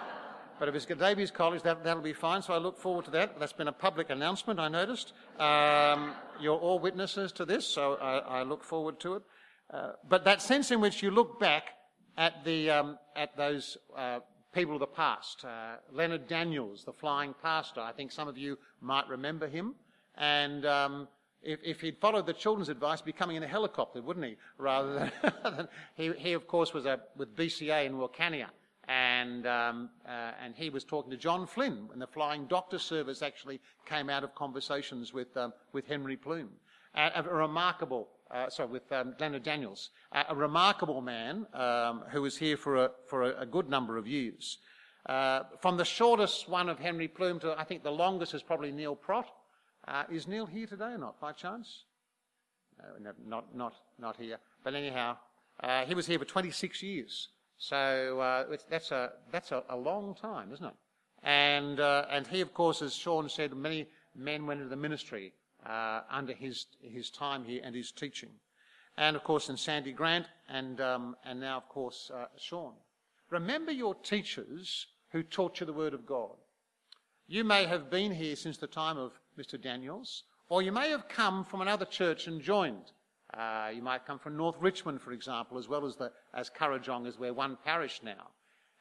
but 0.58 0.70
if 0.70 0.75
it's 0.75 0.86
Davies 0.86 1.32
College, 1.32 1.63
that, 1.63 1.84
that'll 1.84 2.01
be 2.01 2.13
fine. 2.13 2.41
So 2.41 2.53
I 2.53 2.58
look 2.58 2.77
forward 2.77 3.06
to 3.06 3.12
that. 3.12 3.39
That's 3.39 3.53
been 3.53 3.68
a 3.68 3.74
public 3.74 4.10
announcement, 4.10 4.60
I 4.60 4.70
noticed. 4.70 5.12
Um, 5.38 6.13
you're 6.39 6.58
all 6.58 6.79
witnesses 6.79 7.34
to 7.34 7.46
this, 7.46 7.68
so 7.68 7.96
I, 7.96 8.39
I 8.39 8.44
look 8.44 8.63
forward 8.63 9.00
to 9.01 9.15
it. 9.15 9.24
Uh, 9.72 9.91
but 10.08 10.24
that 10.24 10.41
sense 10.41 10.72
in 10.72 10.79
which 10.82 11.03
you 11.03 11.12
look 11.12 11.39
back 11.39 11.75
at 12.18 12.44
the 12.44 12.70
um, 12.70 12.98
at 13.15 13.36
those 13.38 13.77
uh, 13.98 14.20
people 14.53 14.74
of 14.74 14.79
the 14.79 14.88
past. 14.88 15.46
Uh, 15.46 15.75
Leonard 15.91 16.27
Daniels, 16.27 16.84
the 16.84 16.94
flying 16.94 17.34
pastor, 17.41 17.82
I 17.82 17.91
think 17.91 18.12
some 18.12 18.27
of 18.27 18.38
you 18.38 18.58
might 18.82 19.08
remember 19.08 19.48
him. 19.48 19.75
And 20.15 20.65
um, 20.65 21.08
if, 21.41 21.60
if, 21.63 21.82
he'd 21.82 21.98
followed 22.00 22.25
the 22.25 22.34
children's 22.34 22.70
advice, 22.70 23.01
be 23.01 23.13
coming 23.13 23.38
in 23.38 23.44
a 23.44 23.48
helicopter, 23.48 24.01
wouldn't 24.01 24.25
he? 24.25 24.38
Rather 24.58 25.12
than, 25.44 25.68
he, 25.96 26.12
he, 26.18 26.34
of 26.34 26.48
course, 26.48 26.74
was 26.74 26.86
a, 26.86 27.00
with 27.15 27.36
BCA 27.36 27.86
in 27.86 27.94
Wilcannia. 27.94 28.48
And, 28.88 29.46
um, 29.46 29.89
uh, 30.08 30.32
and 30.44 30.56
he 30.56 30.72
was 30.72 30.84
talking 30.84 31.12
to 31.12 31.18
John 31.18 31.46
Flynn, 31.46 31.89
and 31.94 32.01
the 32.01 32.08
flying 32.08 32.48
doctor 32.48 32.79
service 32.79 33.22
actually 33.22 33.62
came 33.86 34.10
out 34.10 34.24
of 34.24 34.34
conversations 34.34 35.13
with, 35.13 35.38
um, 35.38 35.53
with 35.74 35.86
Henry 35.86 36.18
Plume. 36.18 36.50
A, 36.96 37.12
a 37.15 37.24
remarkable 37.24 38.10
uh, 38.31 38.50
sorry, 38.50 38.69
with 38.69 38.91
um, 38.91 39.15
Leonard 39.19 39.43
Daniels, 39.43 39.89
uh, 40.12 40.24
a 40.29 40.36
remarkable 40.36 41.01
man 41.01 41.48
um, 41.53 42.03
who 42.12 42.22
was 42.22 42.38
here 42.38 42.58
for 42.58 42.75
a, 42.75 42.91
for 43.08 43.24
a, 43.24 43.41
a 43.41 43.46
good 43.46 43.69
number 43.69 43.98
of 43.98 44.08
years. 44.08 44.60
Uh, 45.08 45.43
from 45.62 45.77
the 45.77 45.86
shortest 45.86 46.48
one 46.48 46.69
of 46.69 46.77
Henry 46.77 47.08
Plume 47.08 47.39
to 47.39 47.58
I 47.58 47.63
think 47.63 47.84
the 47.84 47.91
longest 47.91 48.34
is 48.34 48.43
probably 48.43 48.72
Neil 48.72 48.96
Prott. 48.96 49.29
Uh, 49.88 50.03
is 50.12 50.27
Neil 50.27 50.46
here 50.46 50.67
today 50.67 50.91
or 50.91 50.98
not, 50.98 51.19
by 51.19 51.31
chance? 51.31 51.86
No, 53.01 53.12
not, 53.25 53.55
not, 53.55 53.74
not 53.98 54.17
here. 54.17 54.38
But 54.63 54.75
anyhow, 54.75 55.17
uh, 55.63 55.86
he 55.86 55.96
was 55.96 56.05
here 56.05 56.19
for 56.19 56.25
26 56.25 56.84
years. 56.84 57.29
So 57.58 58.19
uh, 58.19 58.55
that's, 58.69 58.91
a, 58.91 59.12
that's 59.31 59.51
a, 59.51 59.63
a, 59.69 59.75
long 59.75 60.15
time, 60.15 60.53
isn't 60.53 60.65
it? 60.65 60.74
And, 61.24 61.79
and 61.79 62.27
he, 62.27 62.41
of 62.41 62.53
course, 62.53 62.81
as 62.81 62.93
Sean 62.93 63.27
said, 63.27 63.53
many 63.53 63.88
men 64.15 64.46
went 64.46 64.62
into 64.62 64.69
the 64.69 64.77
ministry 64.77 65.34
uh, 65.66 66.01
under 66.10 66.34
his, 66.34 66.68
his 66.82 67.10
time 67.10 67.44
here 67.44 67.62
and 67.63 67.75
his 67.75 67.92
teaching. 67.92 68.30
And 68.98 69.16
of 69.16 69.24
course, 69.24 69.50
in 69.50 69.58
Sandy 69.58 69.92
Grant, 69.92 70.25
and, 70.50 70.82
um, 70.82 71.16
and 71.24 71.39
now, 71.39 71.58
of 71.58 71.70
course, 71.70 72.12
uh, 72.13 72.25
Sean. 72.38 72.74
Remember 73.30 73.72
your 73.72 73.96
teachers 73.96 74.88
who 75.12 75.24
taught 75.24 75.60
you 75.60 75.66
the 75.66 75.74
Word 75.74 75.94
of 75.94 76.06
God. 76.06 76.36
You 77.28 77.44
may 77.44 77.66
have 77.66 77.89
been 77.89 78.12
here 78.12 78.36
since 78.36 78.58
the 78.58 78.68
time 78.68 78.98
of 78.98 79.13
Mr. 79.38 79.62
Daniels, 79.62 80.24
or 80.50 80.62
you 80.62 80.72
may 80.72 80.89
have 80.89 81.08
come 81.08 81.46
from 81.46 81.62
another 81.62 81.86
church 81.86 82.28
and 82.28 82.42
joined. 82.42 82.92
Uh, 83.34 83.70
you 83.74 83.82
might 83.82 84.06
come 84.06 84.18
from 84.18 84.36
North 84.36 84.56
Richmond, 84.60 85.01
for 85.01 85.12
example, 85.12 85.58
as 85.58 85.68
well 85.68 85.86
as, 85.86 85.96
the, 85.96 86.12
as 86.34 86.50
Kurrajong, 86.50 87.08
as 87.08 87.20
we're 87.20 87.34
one 87.34 87.58
parish 87.63 88.01
now. 88.04 88.30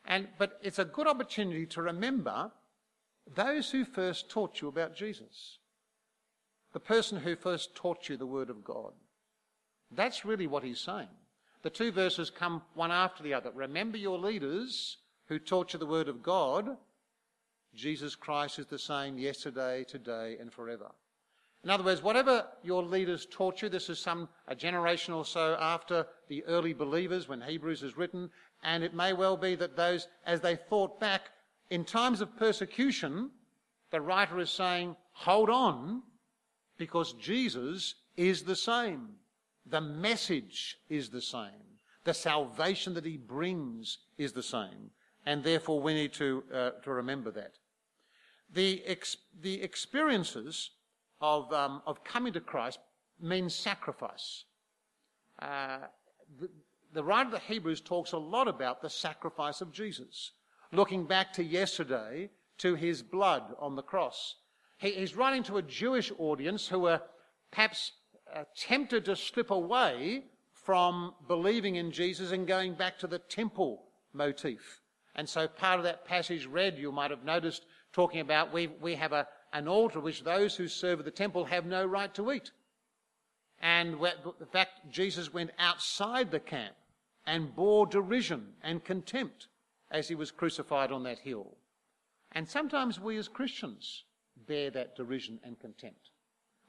And, 0.07 0.29
but 0.39 0.59
it's 0.63 0.79
a 0.79 0.85
good 0.87 1.07
opportunity 1.07 1.67
to 1.67 1.83
remember 1.83 2.51
those 3.35 3.71
who 3.71 3.85
first 3.85 4.31
taught 4.31 4.63
you 4.63 4.69
about 4.69 4.97
Jesus. 4.97 5.59
The 6.73 6.81
person 6.81 7.19
who 7.19 7.37
first 7.37 7.75
taught 7.75 8.09
you 8.09 8.17
the 8.17 8.27
Word 8.27 8.51
of 8.51 8.63
God. 8.63 8.93
That's 9.91 10.25
really 10.25 10.47
what 10.47 10.65
he's 10.65 10.81
saying. 10.81 11.09
The 11.63 11.71
two 11.71 11.91
verses 11.91 12.31
come 12.31 12.63
one 12.75 12.93
after 12.93 13.23
the 13.23 13.35
other. 13.35 13.51
Remember 13.55 13.97
your 13.97 14.19
leaders 14.19 14.99
who 15.27 15.39
taught 15.39 15.73
you 15.73 15.79
the 15.79 15.87
Word 15.87 16.09
of 16.09 16.23
God. 16.23 16.77
Jesus 17.75 18.15
Christ 18.15 18.59
is 18.59 18.67
the 18.67 18.79
same 18.79 19.19
yesterday, 19.19 19.85
today, 19.85 20.37
and 20.41 20.53
forever. 20.53 20.91
In 21.65 21.71
other 21.71 21.85
words, 21.85 22.03
whatever 22.03 22.47
your 22.63 22.83
leaders 22.83 23.27
taught 23.27 23.63
you, 23.63 23.69
this 23.69 23.91
is 23.91 23.99
some 23.99 24.29
a 24.47 24.55
generation 24.55 25.13
or 25.13 25.25
so 25.25 25.57
after 25.61 26.07
the 26.29 26.45
early 26.45 26.73
believers 26.73 27.29
when 27.29 27.41
Hebrews 27.41 27.83
is 27.83 27.97
written, 27.97 28.31
and 28.63 28.85
it 28.85 28.95
may 28.95 29.13
well 29.13 29.37
be 29.37 29.55
that 29.57 29.77
those, 29.77 30.07
as 30.25 30.41
they 30.41 30.57
thought 30.57 31.01
back, 31.01 31.31
in 31.71 31.85
times 31.85 32.21
of 32.21 32.37
persecution, 32.37 33.31
the 33.91 34.01
writer 34.01 34.39
is 34.39 34.51
saying, 34.51 34.97
hold 35.13 35.51
on, 35.51 36.03
because 36.79 37.13
Jesus 37.15 37.97
is 38.17 38.43
the 38.43 38.57
same. 38.57 39.09
The 39.67 39.81
message 39.81 40.79
is 40.89 41.11
the 41.11 41.21
same. 41.21 41.67
The 42.05 42.15
salvation 42.15 42.95
that 42.95 43.05
he 43.05 43.17
brings 43.17 43.99
is 44.17 44.33
the 44.33 44.43
same. 44.43 44.91
And 45.27 45.45
therefore 45.45 45.81
we 45.81 45.93
need 45.93 46.13
to, 46.15 46.43
uh, 46.55 46.71
to 46.83 46.91
remember 46.91 47.31
that. 47.33 47.53
The, 48.55 48.83
ex- 48.87 49.19
the 49.43 49.61
experiences 49.61 50.71
of, 51.21 51.53
um, 51.53 51.83
of 51.87 52.03
coming 52.05 52.33
to 52.33 52.41
Christ 52.41 52.79
means 53.21 53.55
sacrifice. 53.55 54.45
Uh, 55.41 55.79
the, 56.41 56.49
the 56.95 57.05
writer 57.05 57.27
of 57.27 57.33
the 57.33 57.41
Hebrews 57.41 57.81
talks 57.83 58.13
a 58.13 58.19
lot 58.19 58.49
about 58.49 58.81
the 58.81 58.89
sacrifice 58.89 59.61
of 59.61 59.73
Jesus, 59.73 60.33
looking 60.73 61.05
back 61.05 61.33
to 61.35 61.45
yesterday 61.45 62.31
to 62.59 62.75
his 62.75 63.03
blood 63.03 63.43
on 63.59 63.77
the 63.77 63.83
cross. 63.83 64.37
He, 64.79 64.93
he's 64.93 65.17
writing 65.17 65.43
to 65.45 65.59
a 65.59 65.63
Jewish 65.63 66.11
audience 66.19 66.67
who 66.69 66.81
were 66.81 67.03
perhaps 67.51 67.93
uh, 68.35 68.45
tempted 68.57 69.05
to 69.05 69.17
slip 69.17 69.51
away 69.51 70.25
from 70.53 71.15
believing 71.27 71.77
in 71.77 71.91
Jesus 71.91 72.33
and 72.33 72.47
going 72.47 72.75
back 72.75 72.99
to 72.99 73.07
the 73.07 73.19
temple 73.19 73.85
motif. 74.13 74.81
And 75.15 75.29
so 75.29 75.49
part 75.49 75.79
of 75.79 75.85
that 75.85 76.05
passage 76.05 76.47
read, 76.47 76.79
you 76.79 76.93
might 76.93 77.11
have 77.11 77.25
noticed, 77.25 77.67
talking 77.93 78.21
about 78.21 78.53
we, 78.53 78.69
we 78.81 78.95
have 78.95 79.13
a, 79.13 79.27
an 79.53 79.67
altar 79.67 79.99
which 79.99 80.23
those 80.23 80.55
who 80.55 80.69
serve 80.69 81.01
at 81.01 81.05
the 81.05 81.11
temple 81.11 81.45
have 81.47 81.67
no 81.67 81.85
right 81.85 82.13
to 82.15 82.31
eat. 82.33 82.53
And 83.61 83.95
the 83.95 84.47
fact 84.47 84.91
Jesus 84.91 85.33
went 85.33 85.51
outside 85.59 86.31
the 86.31 86.39
camp 86.39 86.77
and 87.27 87.55
bore 87.57 87.87
derision 87.87 88.53
and 88.63 88.85
contempt 88.85 89.49
as 89.91 90.07
he 90.07 90.15
was 90.15 90.31
crucified 90.31 90.93
on 90.93 91.03
that 91.05 91.19
hill. 91.19 91.57
And 92.33 92.49
sometimes 92.49 93.01
we 93.01 93.17
as 93.17 93.27
Christians 93.27 94.05
bear 94.47 94.71
that 94.71 94.97
derision 94.97 95.39
and 95.45 95.59
contempt. 95.61 96.11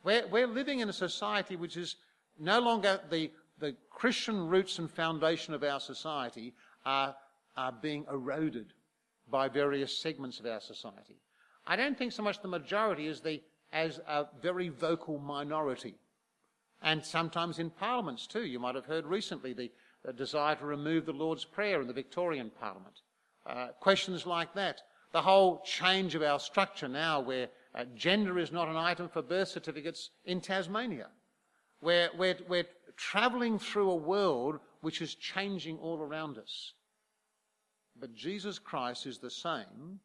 We're, 0.03 0.27
we're 0.27 0.47
living 0.47 0.79
in 0.79 0.89
a 0.89 0.93
society 0.93 1.55
which 1.55 1.77
is 1.77 1.95
no 2.39 2.59
longer 2.59 2.99
the, 3.09 3.31
the 3.59 3.75
Christian 3.89 4.47
roots 4.47 4.79
and 4.79 4.89
foundation 4.89 5.53
of 5.53 5.63
our 5.63 5.79
society 5.79 6.53
are, 6.85 7.15
are 7.57 7.71
being 7.71 8.05
eroded 8.11 8.73
by 9.29 9.49
various 9.49 9.97
segments 9.97 10.39
of 10.39 10.45
our 10.45 10.61
society. 10.61 11.17
I 11.67 11.75
don't 11.75 11.97
think 11.97 12.13
so 12.13 12.23
much 12.23 12.41
the 12.41 12.47
majority 12.47 13.07
as, 13.07 13.21
the, 13.21 13.41
as 13.71 13.99
a 14.07 14.25
very 14.41 14.69
vocal 14.69 15.19
minority. 15.19 15.95
And 16.81 17.03
sometimes 17.03 17.59
in 17.59 17.69
parliaments 17.69 18.25
too. 18.25 18.45
You 18.45 18.59
might 18.59 18.75
have 18.75 18.85
heard 18.85 19.05
recently 19.05 19.53
the, 19.53 19.69
the 20.03 20.13
desire 20.13 20.55
to 20.55 20.65
remove 20.65 21.05
the 21.05 21.11
Lord's 21.11 21.45
Prayer 21.45 21.81
in 21.81 21.87
the 21.87 21.93
Victorian 21.93 22.51
Parliament. 22.59 23.01
Uh, 23.45 23.67
questions 23.79 24.25
like 24.25 24.53
that. 24.53 24.81
The 25.11 25.21
whole 25.21 25.61
change 25.65 26.15
of 26.15 26.21
our 26.21 26.39
structure 26.39 26.87
now 26.87 27.19
where 27.19 27.49
uh, 27.75 27.85
gender 27.95 28.39
is 28.39 28.51
not 28.51 28.67
an 28.67 28.75
item 28.75 29.09
for 29.09 29.21
birth 29.21 29.49
certificates 29.49 30.09
in 30.25 30.41
Tasmania. 30.41 31.07
We're, 31.81 32.09
we're, 32.17 32.37
we're 32.47 32.67
travelling 32.97 33.59
through 33.59 33.91
a 33.91 33.95
world 33.95 34.59
which 34.81 35.01
is 35.01 35.15
changing 35.15 35.77
all 35.77 35.99
around 35.99 36.37
us. 36.37 36.73
But 37.99 38.13
Jesus 38.13 38.59
Christ 38.59 39.05
is 39.05 39.19
the 39.19 39.29
same 39.29 39.99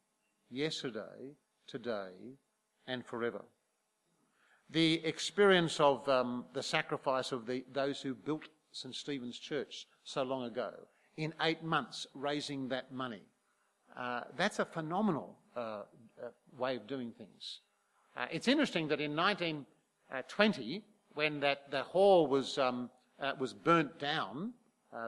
yesterday, 0.51 1.35
today, 1.67 2.37
and 2.87 3.05
forever. 3.05 3.43
The 4.71 5.05
experience 5.05 5.79
of 5.81 6.09
um, 6.09 6.45
the 6.53 6.63
sacrifice 6.63 7.33
of 7.33 7.47
the, 7.47 7.65
those 7.73 8.01
who 8.01 8.15
built 8.15 8.49
St. 8.73 8.95
Stephen's 8.95 9.39
Church 9.39 9.87
so 10.03 10.23
long 10.23 10.45
ago, 10.45 10.73
in 11.17 11.33
eight 11.43 11.63
months 11.63 12.07
raising 12.15 12.69
that 12.69 12.93
money, 12.93 13.23
uh, 13.97 14.23
that's 14.37 14.59
a 14.59 14.65
phenomenal 14.65 15.37
uh, 15.57 15.61
uh, 15.61 15.83
way 16.59 16.77
of 16.77 16.87
doing 16.87 17.13
things. 17.13 17.61
Uh, 18.17 18.27
it's 18.31 18.49
interesting 18.49 18.89
that 18.89 19.01
in 19.01 19.15
1920, 19.15 20.83
when 21.15 21.41
that, 21.41 21.71
the 21.71 21.83
hall 21.83 22.27
was, 22.27 22.59
um, 22.59 22.91
was 23.39 23.53
burnt 23.53 23.99
down, 23.99 24.53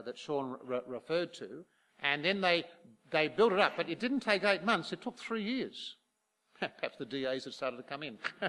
that 0.05 0.19
Sean 0.19 0.57
re- 0.65 0.81
referred 0.87 1.33
to, 1.35 1.65
and 2.01 2.25
then 2.25 2.41
they, 2.41 2.65
they 3.11 3.29
built 3.29 3.53
it 3.53 3.61
up, 3.61 3.75
but 3.77 3.89
it 3.89 4.01
didn't 4.01 4.21
take 4.21 4.43
eight 4.43 4.65
months, 4.65 4.93
it 4.93 5.01
took 5.01 5.17
three 5.19 5.43
years. 5.43 5.97
Perhaps 6.61 6.97
the 6.99 7.05
DAs 7.05 7.45
had 7.45 7.55
started 7.55 7.77
to 7.77 7.83
come 7.83 8.03
in. 8.03 8.19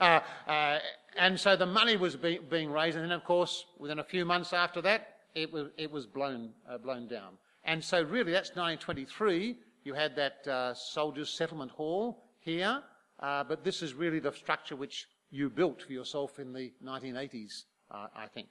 uh, 0.00 0.20
uh, 0.46 0.78
and 1.16 1.38
so 1.38 1.56
the 1.56 1.66
money 1.66 1.96
was 1.96 2.16
be- 2.16 2.38
being 2.38 2.70
raised, 2.70 2.96
and 2.96 3.04
then, 3.04 3.12
of 3.12 3.24
course, 3.24 3.64
within 3.78 3.98
a 3.98 4.04
few 4.04 4.24
months 4.24 4.52
after 4.52 4.80
that, 4.82 5.16
it 5.34 5.52
was, 5.52 5.68
it 5.76 5.90
was 5.90 6.06
blown, 6.06 6.50
uh, 6.68 6.78
blown 6.78 7.06
down. 7.06 7.34
And 7.64 7.82
so, 7.82 8.02
really, 8.02 8.32
that's 8.32 8.50
1923. 8.50 9.56
You 9.84 9.94
had 9.94 10.16
that 10.16 10.46
uh, 10.46 10.74
Soldiers 10.74 11.30
Settlement 11.30 11.70
Hall 11.70 12.24
here, 12.40 12.82
uh, 13.20 13.44
but 13.44 13.64
this 13.64 13.82
is 13.82 13.94
really 13.94 14.18
the 14.18 14.32
structure 14.32 14.76
which 14.76 15.06
you 15.30 15.48
built 15.48 15.82
for 15.82 15.92
yourself 15.92 16.38
in 16.38 16.52
the 16.52 16.72
1980s, 16.84 17.64
uh, 17.90 18.08
I 18.14 18.26
think. 18.26 18.48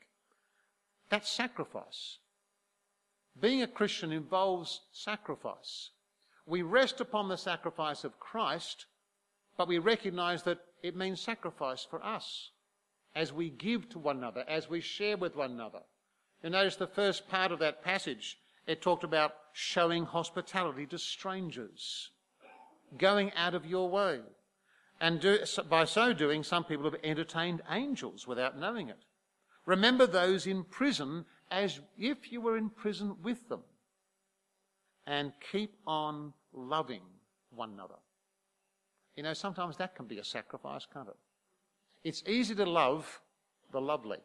That's 1.10 1.30
sacrifice. 1.30 2.18
Being 3.40 3.62
a 3.62 3.68
Christian 3.68 4.12
involves 4.12 4.82
sacrifice. 4.92 5.92
We 6.46 6.64
rest 6.64 7.00
upon 7.00 7.30
the 7.30 7.38
sacrifice 7.38 8.04
of 8.04 8.20
Christ, 8.20 8.86
but 9.58 9.68
we 9.68 9.78
recognize 9.78 10.44
that 10.44 10.60
it 10.82 10.96
means 10.96 11.22
sacrifice 11.22 11.84
for 11.84 12.04
us 12.04 12.52
as 13.16 13.32
we 13.32 13.50
give 13.50 13.90
to 13.90 14.00
one 14.00 14.18
another, 14.18 14.44
as 14.48 14.70
we 14.70 14.82
share 14.82 15.18
with 15.18 15.36
one 15.36 15.52
another. 15.52 15.82
You 16.44 16.50
notice 16.50 16.76
the 16.76 16.88
first 16.88 17.30
part 17.30 17.52
of 17.52 17.60
that 17.60 17.84
passage, 17.84 18.40
it 18.72 18.82
talked 18.82 19.04
about 19.04 19.34
showing 19.52 20.06
hospitality 20.06 20.86
to 20.86 20.98
strangers, 20.98 22.10
going 22.98 23.34
out 23.36 23.54
of 23.54 23.66
your 23.66 23.90
way. 23.90 24.22
And 25.02 25.20
do, 25.20 25.40
by 25.70 25.84
so 25.84 26.14
doing, 26.14 26.42
some 26.42 26.64
people 26.64 26.86
have 26.86 26.96
entertained 27.04 27.62
angels 27.70 28.26
without 28.26 28.58
knowing 28.58 28.88
it. 28.88 29.00
Remember 29.66 30.08
those 30.08 30.48
in 30.48 30.64
prison 30.64 31.26
as 31.50 31.82
if 31.98 32.32
you 32.32 32.40
were 32.40 32.56
in 32.56 32.70
prison 32.70 33.18
with 33.22 33.50
them. 33.50 33.62
And 35.06 35.34
keep 35.52 35.76
on 35.86 36.32
loving 36.54 37.02
one 37.50 37.72
another. 37.74 38.00
You 39.18 39.24
know, 39.24 39.34
sometimes 39.34 39.76
that 39.78 39.96
can 39.96 40.06
be 40.06 40.20
a 40.20 40.24
sacrifice, 40.24 40.88
can't 40.94 41.10
it? 41.10 41.18
It's 42.06 42.24
easy 42.26 42.56
to 42.56 42.66
love 42.66 43.20
the 43.74 43.82
lovely. 43.82 44.20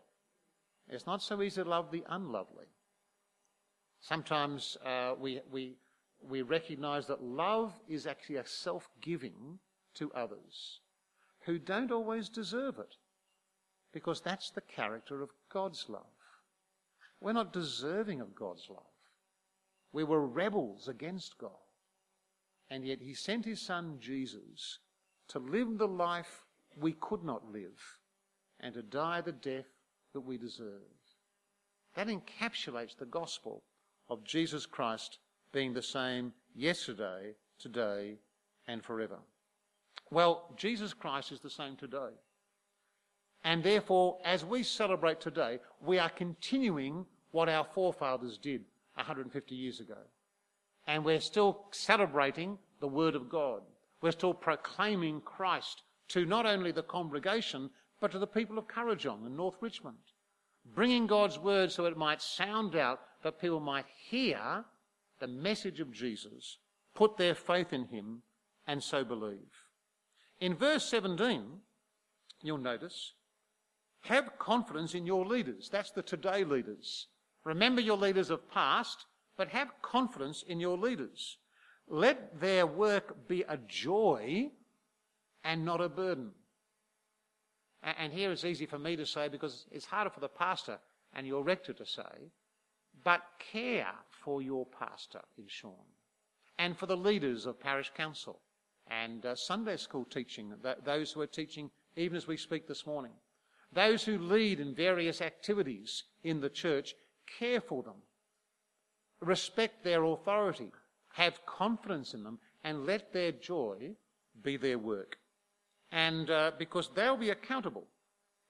It's 0.89 1.07
not 1.07 1.21
so 1.21 1.43
easy 1.43 1.65
to 1.65 1.69
love 1.69 1.91
the 1.91 2.05
unlovely. 2.09 2.67
Sometimes 4.09 4.77
uh, 4.87 5.15
we, 5.19 5.41
we, 5.51 5.75
we 6.23 6.43
recognize 6.43 7.09
that 7.09 7.25
love 7.25 7.73
is 7.89 8.07
actually 8.07 8.37
a 8.37 8.47
self 8.47 8.89
giving 9.01 9.59
to 9.97 10.13
others 10.13 10.79
who 11.45 11.59
don't 11.59 11.91
always 11.91 12.29
deserve 12.29 12.79
it 12.79 12.95
because 13.93 14.21
that's 14.21 14.51
the 14.51 14.61
character 14.61 15.23
of 15.23 15.31
God's 15.53 15.87
love. 15.89 16.03
We're 17.21 17.33
not 17.33 17.53
deserving 17.53 18.21
of 18.21 18.37
God's 18.37 18.69
love. 18.71 18.95
We 19.93 20.05
were 20.05 20.25
rebels 20.25 20.87
against 20.87 21.37
God. 21.39 21.51
And 22.71 22.87
yet 22.87 23.01
he 23.01 23.13
sent 23.13 23.45
his 23.45 23.61
son 23.61 23.97
Jesus 23.99 24.79
to 25.31 25.41
live 25.41 25.79
the 25.79 25.89
life 25.89 26.45
we 26.81 26.93
could 26.93 27.25
not 27.25 27.51
live 27.51 27.99
and 28.61 28.73
to 28.75 28.83
die 28.83 29.21
the 29.21 29.33
death 29.33 29.67
that 30.13 30.21
we 30.21 30.39
deserve. 30.39 30.95
That 31.97 32.07
encapsulates 32.07 32.97
the 32.97 33.07
gospel 33.07 33.65
of 34.09 34.25
Jesus 34.25 34.67
Christ 34.67 35.19
being 35.53 35.73
the 35.73 35.83
same 35.83 36.33
yesterday, 36.55 37.35
today, 37.59 38.17
and 38.69 38.83
forever. 38.85 39.19
Well, 40.11 40.53
Jesus 40.57 40.93
Christ 40.93 41.33
is 41.33 41.41
the 41.41 41.51
same 41.51 41.77
today. 41.77 42.15
And 43.45 43.63
therefore, 43.63 44.19
as 44.25 44.45
we 44.45 44.63
celebrate 44.63 45.21
today, 45.21 45.61
we 45.81 45.99
are 45.99 46.11
continuing 46.11 47.07
what 47.31 47.49
our 47.49 47.65
forefathers 47.65 48.39
did 48.39 48.65
150 48.95 49.55
years 49.55 49.81
ago. 49.81 49.99
And 50.87 51.05
we're 51.05 51.21
still 51.21 51.67
celebrating 51.71 52.59
the 52.81 52.89
Word 52.89 53.15
of 53.15 53.29
God. 53.29 53.63
We're 54.01 54.13
still 54.13 54.35
proclaiming 54.35 55.21
Christ 55.21 55.83
to 56.09 56.25
not 56.25 56.47
only 56.47 56.73
the 56.73 56.83
congregation, 56.83 57.71
but 58.01 58.13
to 58.13 58.19
the 58.19 58.27
people 58.27 58.59
of 58.59 58.69
Kurrajong 58.69 59.27
and 59.27 59.37
North 59.37 59.57
Richmond. 59.61 59.97
Bringing 60.75 61.07
God's 61.07 61.39
Word 61.39 61.73
so 61.73 61.87
it 61.87 61.97
might 61.97 62.23
sound 62.23 62.77
out 62.77 63.01
that 63.27 63.41
people 63.41 63.59
might 63.59 63.87
hear 64.09 64.65
the 65.19 65.27
message 65.27 65.81
of 65.81 65.91
Jesus, 65.91 66.59
put 66.95 67.17
their 67.17 67.35
faith 67.35 67.73
in 67.73 67.87
Him, 67.87 68.23
and 68.69 68.81
so 68.81 69.03
believe. 69.03 69.51
In 70.39 70.55
verse 70.55 70.89
17, 70.89 71.45
you'll 72.43 72.59
notice, 72.59 73.15
have 74.03 74.39
confidence 74.39 74.95
in 74.95 75.07
your 75.07 75.27
leaders. 75.27 75.69
That's 75.69 75.91
the 75.91 76.03
today 76.03 76.45
leaders. 76.45 77.09
Remember 77.43 77.81
your 77.81 77.97
leaders 77.97 78.31
of 78.31 78.49
past, 78.49 79.07
but 79.37 79.49
have 79.49 79.83
confidence 79.83 80.45
in 80.47 80.61
your 80.61 80.79
leaders. 80.79 81.39
Let 81.89 82.41
their 82.41 82.65
work 82.65 83.27
be 83.27 83.43
a 83.49 83.57
joy 83.57 84.51
and 85.43 85.65
not 85.65 85.81
a 85.81 85.89
burden. 85.89 86.31
And 87.83 88.13
here 88.13 88.31
it's 88.31 88.45
easy 88.45 88.67
for 88.67 88.79
me 88.79 88.95
to 88.95 89.05
say 89.05 89.27
because 89.27 89.67
it's 89.73 89.87
harder 89.87 90.11
for 90.11 90.21
the 90.21 90.29
pastor 90.29 90.79
and 91.13 91.27
your 91.27 91.43
rector 91.43 91.73
to 91.73 91.85
say, 91.85 92.31
but 93.07 93.23
care 93.53 93.95
for 94.11 94.43
your 94.43 94.67
pastor 94.67 95.21
in 95.39 95.45
Sean 95.47 95.87
and 96.59 96.77
for 96.77 96.87
the 96.87 96.97
leaders 96.97 97.47
of 97.47 97.61
parish 97.61 97.93
council 97.97 98.41
and 98.89 99.25
uh, 99.25 99.37
Sunday 99.37 99.77
school 99.77 100.05
teaching, 100.05 100.53
th- 100.61 100.79
those 100.85 101.13
who 101.13 101.21
are 101.21 101.29
teaching 101.29 101.71
even 101.95 102.17
as 102.17 102.27
we 102.27 102.37
speak 102.37 102.67
this 102.67 102.85
morning. 102.85 103.13
Those 103.73 104.03
who 104.03 104.19
lead 104.19 104.59
in 104.59 104.75
various 104.75 105.21
activities 105.21 106.03
in 106.25 106.41
the 106.41 106.49
church, 106.49 106.97
care 107.39 107.61
for 107.61 107.85
them. 107.85 107.95
Respect 109.21 109.85
their 109.85 110.03
authority. 110.03 110.73
Have 111.13 111.47
confidence 111.47 112.13
in 112.13 112.25
them 112.25 112.41
and 112.65 112.87
let 112.87 113.13
their 113.13 113.31
joy 113.31 113.93
be 114.43 114.57
their 114.57 114.79
work. 114.79 115.17
And 115.93 116.29
uh, 116.29 116.51
because 116.59 116.91
they'll 116.97 117.17
be 117.17 117.31
accountable 117.31 117.87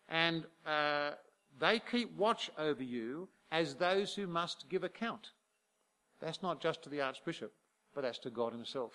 and 0.08 0.44
uh, 0.66 1.10
they 1.60 1.78
keep 1.90 2.16
watch 2.16 2.50
over 2.56 2.82
you 2.82 3.28
as 3.50 3.74
those 3.74 4.14
who 4.14 4.26
must 4.26 4.68
give 4.68 4.84
account. 4.84 5.30
That's 6.20 6.42
not 6.42 6.60
just 6.60 6.82
to 6.82 6.88
the 6.88 7.00
Archbishop, 7.00 7.52
but 7.94 8.02
that's 8.02 8.18
to 8.20 8.30
God 8.30 8.52
Himself. 8.52 8.92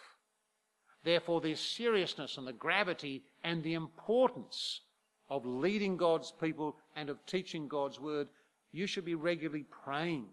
Therefore, 1.04 1.42
the 1.42 1.56
seriousness 1.56 2.38
and 2.38 2.46
the 2.46 2.54
gravity 2.54 3.24
and 3.44 3.64
the 3.64 3.74
importance 3.74 4.82
of 5.30 5.46
leading 5.46 5.98
God's 5.98 6.32
people 6.32 6.78
and 6.96 7.10
of 7.10 7.26
teaching 7.26 7.68
God's 7.68 8.00
word, 8.00 8.28
you 8.72 8.86
should 8.86 9.06
be 9.06 9.16
regularly 9.16 9.66
praying 9.84 10.26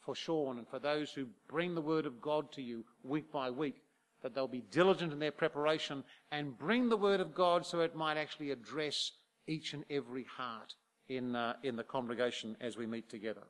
for 0.00 0.14
Sean 0.14 0.58
and 0.58 0.68
for 0.68 0.78
those 0.78 1.10
who 1.10 1.26
bring 1.48 1.74
the 1.74 1.80
word 1.80 2.06
of 2.06 2.20
God 2.20 2.52
to 2.52 2.62
you 2.62 2.84
week 3.02 3.32
by 3.32 3.50
week, 3.50 3.82
that 4.22 4.34
they'll 4.34 4.46
be 4.46 4.64
diligent 4.70 5.12
in 5.12 5.18
their 5.18 5.32
preparation 5.32 6.04
and 6.30 6.58
bring 6.58 6.88
the 6.88 6.96
word 6.96 7.20
of 7.20 7.34
God 7.34 7.66
so 7.66 7.80
it 7.80 7.96
might 7.96 8.16
actually 8.16 8.50
address 8.50 9.12
each 9.46 9.74
and 9.74 9.84
every 9.90 10.24
heart 10.24 10.74
in, 11.08 11.34
uh, 11.34 11.54
in 11.62 11.76
the 11.76 11.82
congregation 11.82 12.56
as 12.60 12.76
we 12.76 12.86
meet 12.86 13.08
together. 13.08 13.42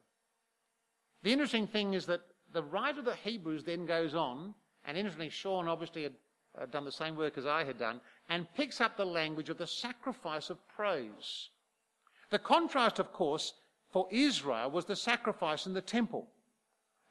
The 1.23 1.33
interesting 1.33 1.67
thing 1.67 1.95
is 1.95 2.07
that 2.07 2.23
the 2.52 2.62
writer 2.62 2.99
of 2.99 3.05
the 3.05 3.14
Hebrews 3.14 3.64
then 3.64 3.87
goes 3.87 4.14
on, 4.14 4.55
and 4.85 4.97
interestingly, 4.97 5.31
Sean 5.31 5.69
obviously 5.69 6.02
had 6.02 6.14
uh, 6.61 6.67
done 6.67 6.85
the 6.85 6.93
same 6.93 7.17
work 7.17 7.38
as 7.38 7.47
I 7.47 7.64
had 7.64 7.79
done, 7.79 8.00
and 8.29 8.52
picks 8.55 8.81
up 8.81 8.97
the 8.97 9.07
language 9.07 9.49
of 9.49 9.59
the 9.59 9.67
sacrifice 9.67 10.50
of 10.50 10.59
praise. 10.69 11.49
The 12.31 12.38
contrast, 12.38 12.99
of 12.99 13.12
course, 13.12 13.55
for 13.91 14.09
Israel 14.11 14.71
was 14.71 14.87
the 14.87 14.97
sacrifice 14.97 15.67
in 15.67 15.75
the 15.75 15.81
temple. 15.81 16.29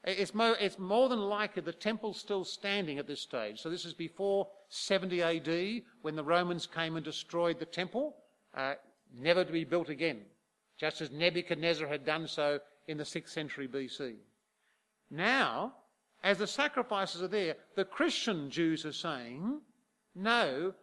It's 0.03 0.33
more, 0.33 0.57
it's 0.59 0.79
more, 0.79 1.09
than 1.09 1.21
likely 1.21 1.61
the 1.61 1.71
temple's 1.71 2.19
still 2.19 2.43
standing 2.43 2.97
at 2.97 3.05
this 3.05 3.21
stage. 3.21 3.61
So 3.61 3.69
this 3.69 3.85
is 3.85 3.93
before 3.93 4.47
70 4.69 5.21
AD 5.21 5.83
when 6.01 6.15
the 6.15 6.23
Romans 6.23 6.65
came 6.65 6.95
and 6.95 7.05
destroyed 7.05 7.59
the 7.59 7.65
temple, 7.65 8.15
uh, 8.55 8.73
never 9.15 9.45
to 9.45 9.51
be 9.51 9.63
built 9.63 9.89
again, 9.89 10.21
just 10.79 11.01
as 11.01 11.11
Nebuchadnezzar 11.11 11.87
had 11.87 12.03
done 12.03 12.27
so 12.27 12.59
in 12.91 12.97
the 12.97 13.03
6th 13.03 13.29
century 13.29 13.67
BC. 13.67 14.15
Now, 15.09 15.73
as 16.23 16.37
the 16.37 16.47
sacrifices 16.47 17.23
are 17.23 17.27
there, 17.27 17.55
the 17.75 17.85
Christian 17.85 18.49
Jews 18.49 18.85
are 18.85 18.93
saying, 18.93 19.61
no, 20.13 20.73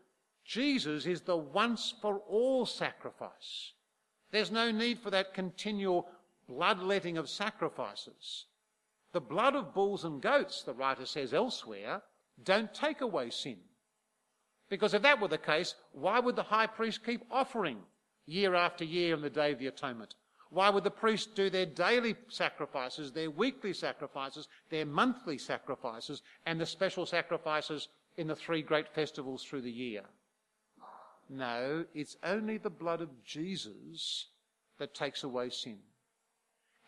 Jesus 0.44 1.06
is 1.06 1.20
the 1.20 1.36
once 1.36 1.94
for 2.00 2.20
all 2.28 2.66
sacrifice. 2.66 3.72
There's 4.30 4.50
no 4.50 4.70
need 4.70 4.98
for 4.98 5.10
that 5.10 5.34
continual 5.34 6.08
bloodletting 6.48 7.18
of 7.18 7.28
sacrifices. 7.28 8.46
The 9.12 9.20
blood 9.20 9.54
of 9.54 9.74
bulls 9.74 10.04
and 10.04 10.20
goats, 10.20 10.62
the 10.62 10.74
writer 10.74 11.06
says 11.06 11.32
elsewhere, 11.32 12.02
don't 12.42 12.72
take 12.74 13.00
away 13.00 13.30
sin. 13.30 13.58
Because 14.68 14.92
if 14.92 15.02
that 15.02 15.20
were 15.20 15.28
the 15.28 15.38
case, 15.38 15.74
why 15.92 16.20
would 16.20 16.36
the 16.36 16.42
high 16.42 16.66
priest 16.66 17.04
keep 17.04 17.22
offering 17.30 17.78
year 18.26 18.54
after 18.54 18.84
year 18.84 19.14
on 19.14 19.22
the 19.22 19.30
Day 19.30 19.52
of 19.52 19.58
the 19.58 19.66
Atonement? 19.66 20.14
Why 20.50 20.70
would 20.70 20.84
the 20.84 20.90
priests 20.90 21.26
do 21.26 21.50
their 21.50 21.66
daily 21.66 22.16
sacrifices, 22.28 23.12
their 23.12 23.30
weekly 23.30 23.74
sacrifices, 23.74 24.48
their 24.70 24.86
monthly 24.86 25.36
sacrifices, 25.36 26.22
and 26.46 26.60
the 26.60 26.66
special 26.66 27.04
sacrifices 27.04 27.88
in 28.16 28.26
the 28.26 28.36
three 28.36 28.62
great 28.62 28.88
festivals 28.88 29.44
through 29.44 29.62
the 29.62 29.70
year? 29.70 30.04
No, 31.28 31.84
it's 31.94 32.16
only 32.22 32.56
the 32.56 32.70
blood 32.70 33.02
of 33.02 33.22
Jesus 33.24 34.28
that 34.78 34.94
takes 34.94 35.22
away 35.22 35.50
sin. 35.50 35.78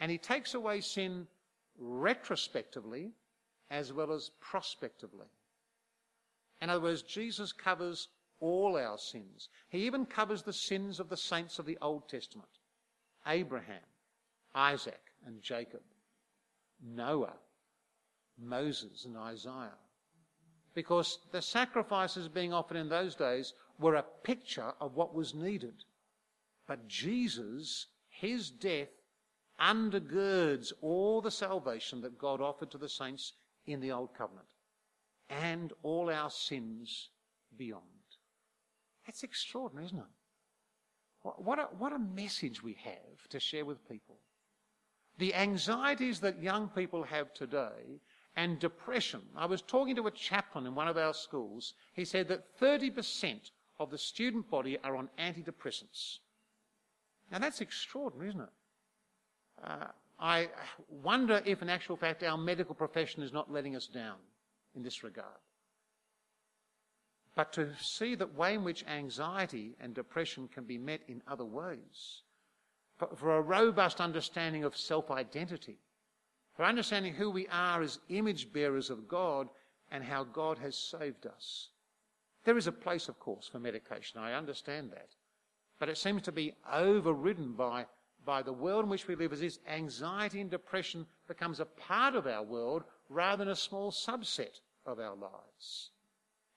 And 0.01 0.11
he 0.11 0.17
takes 0.17 0.55
away 0.55 0.81
sin 0.81 1.27
retrospectively 1.79 3.13
as 3.71 3.93
well 3.93 4.13
as 4.13 4.31
prospectively. 4.41 5.27
In 6.63 6.71
other 6.71 6.81
words, 6.81 7.03
Jesus 7.03 7.53
covers 7.53 8.09
all 8.41 8.77
our 8.77 8.97
sins. 8.97 9.51
He 9.69 9.87
even 9.87 10.07
covers 10.07 10.43
the 10.43 10.53
sins 10.53 10.99
of 10.99 11.11
the 11.11 11.17
saints 11.17 11.59
of 11.59 11.67
the 11.67 11.79
Old 11.83 12.09
Testament. 12.09 12.49
Abraham, 13.27 13.83
Isaac, 14.55 15.01
and 15.27 15.43
Jacob, 15.43 15.83
Noah, 16.83 17.37
Moses, 18.39 19.05
and 19.05 19.17
Isaiah. 19.17 19.79
Because 20.75 21.19
the 21.33 21.43
sacrifices 21.43 22.29
being 22.29 22.53
offered 22.53 22.77
in 22.77 22.89
those 22.89 23.15
days 23.15 23.55
were 23.79 23.97
a 23.97 24.05
picture 24.23 24.73
of 24.81 24.95
what 24.95 25.15
was 25.15 25.35
needed. 25.35 25.85
But 26.67 26.87
Jesus, 26.87 27.87
his 28.09 28.51
death, 28.51 28.89
undergirds 29.61 30.73
all 30.81 31.21
the 31.21 31.31
salvation 31.31 32.01
that 32.03 32.19
God 32.19 32.41
offered 32.41 32.71
to 32.71 32.79
the 32.79 32.89
saints 32.89 33.33
in 33.67 33.81
the 33.81 33.93
Old 33.93 34.15
Covenant 34.17 34.47
and 35.29 35.73
all 35.83 36.11
our 36.11 36.31
sins 36.31 37.11
beyond. 37.57 37.85
That's 39.07 39.23
extraordinary, 39.23 39.87
isn't 39.87 39.99
it? 39.99 40.05
What 41.23 41.59
a, 41.59 41.63
what 41.79 41.93
a 41.93 41.99
message 41.99 42.63
we 42.63 42.77
have 42.83 43.29
to 43.29 43.41
share 43.41 43.65
with 43.65 43.87
people. 43.89 44.17
The 45.19 45.35
anxieties 45.35 46.21
that 46.21 46.43
young 46.43 46.69
people 46.69 47.03
have 47.03 47.35
today 47.35 48.01
and 48.37 48.59
depression. 48.59 49.21
I 49.37 49.47
was 49.47 49.61
talking 49.61 49.97
to 49.97 50.07
a 50.07 50.11
chaplain 50.11 50.67
in 50.67 50.75
one 50.75 50.89
of 50.89 50.97
our 50.97 51.13
schools. 51.13 51.75
He 51.93 52.07
said 52.07 52.29
that 52.29 52.59
30% 52.59 53.51
of 53.79 53.91
the 53.91 53.99
student 53.99 54.49
body 54.51 54.79
are 54.83 54.97
on 54.97 55.11
antidepressants. 55.19 56.19
Now 57.31 57.39
that's 57.39 57.61
extraordinary, 57.61 58.31
isn't 58.31 58.41
it? 58.41 58.49
Uh, 59.63 59.87
I 60.19 60.49
wonder 60.89 61.43
if, 61.45 61.61
in 61.61 61.69
actual 61.69 61.97
fact, 61.97 62.23
our 62.23 62.39
medical 62.39 62.75
profession 62.75 63.23
is 63.23 63.33
not 63.33 63.53
letting 63.53 63.77
us 63.77 63.87
down 63.87 64.17
in 64.75 64.83
this 64.83 65.03
regard 65.03 65.39
but 67.37 67.53
to 67.53 67.75
see 67.81 68.15
the 68.15 68.27
way 68.27 68.55
in 68.55 68.65
which 68.65 68.85
anxiety 68.87 69.77
and 69.81 69.95
depression 69.95 70.49
can 70.49 70.65
be 70.65 70.79
met 70.79 71.01
in 71.09 71.23
other 71.29 71.45
ways, 71.45 72.23
for, 72.99 73.09
for 73.15 73.37
a 73.37 73.41
robust 73.41 74.01
understanding 74.01 74.65
of 74.65 74.77
self 74.77 75.11
identity, 75.11 75.79
for 76.55 76.65
understanding 76.65 77.15
who 77.15 77.31
we 77.31 77.47
are 77.49 77.83
as 77.83 78.01
image 78.09 78.53
bearers 78.53 78.91
of 78.91 79.07
God 79.07 79.49
and 79.91 80.03
how 80.03 80.25
God 80.25 80.59
has 80.59 80.77
saved 80.77 81.27
us. 81.27 81.71
There 82.45 82.59
is 82.59 82.67
a 82.67 82.73
place, 82.73 83.09
of 83.09 83.19
course, 83.19 83.49
for 83.49 83.59
medication. 83.59 84.21
I 84.21 84.35
understand 84.35 84.91
that. 84.91 85.09
But 85.79 85.89
it 85.89 85.99
seems 85.99 86.23
to 86.23 86.33
be 86.33 86.55
overridden 86.71 87.53
by, 87.53 87.87
by 88.25 88.43
the 88.43 88.53
world 88.53 88.85
in 88.85 88.91
which 88.91 89.07
we 89.07 89.15
live 89.15 89.33
as 89.33 89.41
this 89.41 89.59
anxiety 89.69 90.41
and 90.41 90.51
depression 90.51 91.07
becomes 91.29 91.61
a 91.61 91.65
part 91.65 92.15
of 92.15 92.27
our 92.27 92.43
world 92.43 92.85
rather 93.09 93.45
than 93.45 93.53
a 93.53 93.57
small 93.57 93.91
subset 93.91 94.61
of 94.85 94.99
our 94.99 95.15
lives 95.15 95.91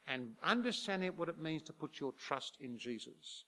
and 0.08 0.32
understanding 0.44 1.12
what 1.16 1.30
it 1.30 1.42
means 1.42 1.64
to 1.64 1.74
put 1.74 2.00
your 2.00 2.14
trust 2.14 2.58
in 2.60 2.78
Jesus. 2.78 3.46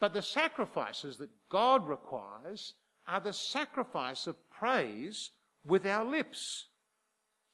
But 0.00 0.14
the 0.14 0.22
sacrifices 0.22 1.18
that 1.18 1.30
God 1.48 1.86
requires 1.86 2.74
are 3.06 3.20
the 3.20 3.32
sacrifice 3.32 4.26
of 4.26 4.36
praise 4.50 5.30
with 5.66 5.86
our 5.86 6.04
lips. 6.04 6.66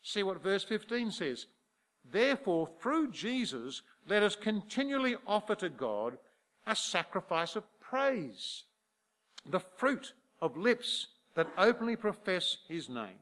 See 0.02 0.22
what 0.22 0.42
verse 0.42 0.64
15 0.64 1.10
says. 1.10 1.46
Therefore, 2.10 2.68
through 2.80 3.10
Jesus, 3.10 3.82
let 4.08 4.22
us 4.22 4.36
continually 4.36 5.16
offer 5.26 5.56
to 5.56 5.68
God 5.68 6.18
a 6.66 6.76
sacrifice 6.76 7.56
of 7.56 7.64
praise, 7.80 8.64
the 9.44 9.60
fruit 9.60 10.12
of 10.40 10.56
lips 10.56 11.08
that 11.34 11.48
openly 11.58 11.96
profess 11.96 12.58
his 12.68 12.88
name. 12.88 13.18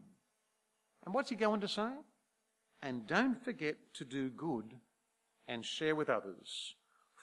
And 1.04 1.14
what's 1.14 1.30
he 1.30 1.36
going 1.36 1.60
to 1.60 1.68
say? 1.68 1.90
And 2.82 3.06
don't 3.06 3.42
forget 3.42 3.76
to 3.94 4.04
do 4.04 4.28
good 4.28 4.74
and 5.48 5.64
share 5.64 5.94
with 5.94 6.08
others, 6.08 6.74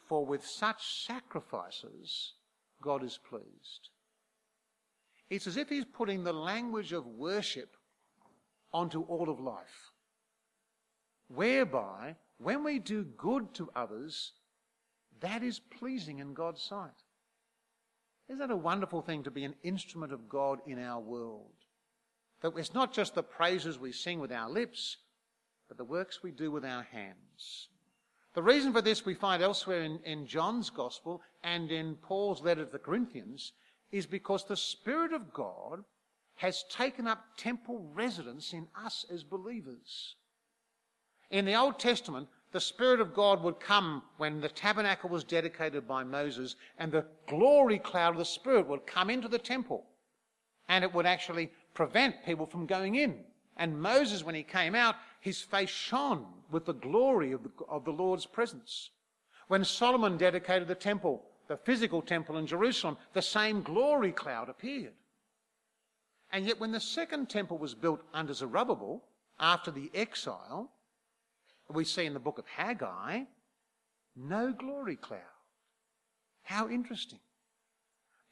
for 0.08 0.26
with 0.26 0.46
such 0.46 1.06
sacrifices, 1.06 2.34
God 2.82 3.04
is 3.04 3.20
pleased. 3.30 3.90
It's 5.30 5.48
as 5.48 5.58
if 5.58 5.70
he's 5.70 5.86
putting 5.86 6.24
the 6.24 6.34
language 6.34 6.92
of 6.92 7.06
worship 7.06 7.76
onto 8.74 9.02
all 9.02 9.30
of 9.30 9.40
life, 9.40 9.92
whereby 11.28 12.16
when 12.38 12.64
we 12.64 12.80
do 12.80 13.04
good 13.04 13.54
to 13.54 13.70
others, 13.76 14.34
that 15.20 15.44
is 15.44 15.60
pleasing 15.60 16.20
in 16.20 16.34
God's 16.34 16.62
sight. 16.62 16.90
Isn't 18.28 18.40
that 18.40 18.52
a 18.52 18.58
wonderful 18.58 19.02
thing 19.02 19.24
to 19.24 19.32
be 19.32 19.44
an 19.44 19.56
instrument 19.64 20.12
of 20.12 20.28
God 20.28 20.60
in 20.66 20.80
our 20.80 21.00
world? 21.00 21.52
That 22.42 22.54
it's 22.58 22.74
not 22.74 22.94
just 22.94 23.14
the 23.14 23.24
praises 23.24 23.78
we 23.78 23.92
sing 23.92 24.20
with 24.20 24.32
our 24.32 24.50
lips, 24.50 24.98
but 25.68 25.78
the 25.78 25.84
works 25.84 26.24
we 26.24 26.32
do 26.32 26.50
with 26.50 26.66
our 26.66 26.84
hands. 26.84 27.68
The 28.34 28.44
reason 28.44 28.72
for 28.72 28.82
this 28.82 29.06
we 29.06 29.14
find 29.14 29.44
elsewhere 29.44 29.82
in, 29.82 30.00
in 30.06 30.26
John's 30.26 30.70
Gospel 30.70 31.22
and 31.44 31.70
in 31.72 31.96
Paul's 31.96 32.42
letter 32.42 32.64
to 32.66 32.72
the 32.72 32.80
Corinthians 32.80 33.52
is 33.92 34.06
because 34.06 34.46
the 34.46 34.56
Spirit 34.56 35.12
of 35.12 35.34
God 35.34 35.84
has 36.36 36.64
taken 36.72 37.08
up 37.08 37.26
temple 37.38 37.92
residence 37.94 38.54
in 38.54 38.68
us 38.76 39.06
as 39.12 39.24
believers. 39.24 40.16
In 41.30 41.46
the 41.46 41.56
Old 41.56 41.78
Testament, 41.78 42.28
the 42.52 42.60
Spirit 42.60 43.00
of 43.00 43.14
God 43.14 43.44
would 43.44 43.60
come 43.60 44.04
when 44.18 44.42
the 44.42 44.50
tabernacle 44.50 45.10
was 45.10 45.24
dedicated 45.24 45.88
by 45.88 46.04
Moses, 46.04 46.56
and 46.78 46.92
the 46.92 47.06
glory 47.28 47.80
cloud 47.80 48.12
of 48.12 48.18
the 48.18 48.26
Spirit 48.26 48.68
would 48.68 48.86
come 48.86 49.10
into 49.10 49.28
the 49.28 49.40
temple, 49.40 49.86
and 50.68 50.84
it 50.84 50.94
would 50.94 51.06
actually 51.06 51.50
prevent 51.74 52.26
people 52.26 52.46
from 52.46 52.66
going 52.66 52.96
in. 52.96 53.24
And 53.62 53.80
Moses, 53.80 54.24
when 54.24 54.34
he 54.34 54.42
came 54.42 54.74
out, 54.74 54.96
his 55.20 55.40
face 55.40 55.70
shone 55.70 56.26
with 56.50 56.66
the 56.66 56.74
glory 56.74 57.32
of 57.32 57.44
the, 57.44 57.52
of 57.70 57.86
the 57.86 57.92
Lord's 57.92 58.26
presence. 58.26 58.90
When 59.50 59.64
Solomon 59.64 60.18
dedicated 60.18 60.68
the 60.68 60.74
temple, 60.74 61.22
the 61.48 61.58
physical 61.58 62.02
temple 62.02 62.40
in 62.40 62.48
Jerusalem, 62.48 62.98
the 63.14 63.22
same 63.22 63.62
glory 63.62 64.14
cloud 64.14 64.50
appeared. 64.50 64.96
And 66.32 66.48
yet, 66.48 66.60
when 66.60 66.72
the 66.72 66.80
second 66.80 67.30
temple 67.30 67.60
was 67.60 67.76
built 67.76 68.02
under 68.16 68.34
Zerubbabel, 68.34 69.04
after 69.40 69.70
the 69.70 69.92
exile, 69.94 70.72
we 71.70 71.86
see 71.86 72.08
in 72.08 72.16
the 72.16 72.20
book 72.20 72.40
of 72.40 72.48
Haggai, 72.48 73.26
no 74.16 74.54
glory 74.54 74.96
cloud. 74.96 75.20
How 76.42 76.68
interesting. 76.68 77.20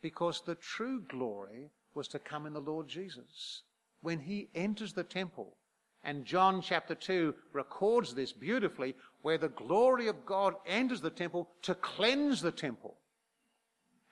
Because 0.01 0.41
the 0.41 0.55
true 0.55 1.03
glory 1.07 1.69
was 1.93 2.07
to 2.07 2.17
come 2.17 2.47
in 2.47 2.53
the 2.53 2.59
Lord 2.59 2.87
Jesus. 2.87 3.61
When 4.01 4.19
he 4.19 4.49
enters 4.55 4.93
the 4.93 5.03
temple, 5.03 5.55
and 6.03 6.25
John 6.25 6.61
chapter 6.61 6.95
2 6.95 7.35
records 7.53 8.13
this 8.13 8.31
beautifully, 8.31 8.95
where 9.21 9.37
the 9.37 9.49
glory 9.49 10.07
of 10.07 10.25
God 10.25 10.55
enters 10.65 11.01
the 11.01 11.09
temple 11.09 11.49
to 11.63 11.75
cleanse 11.75 12.41
the 12.41 12.51
temple. 12.51 12.97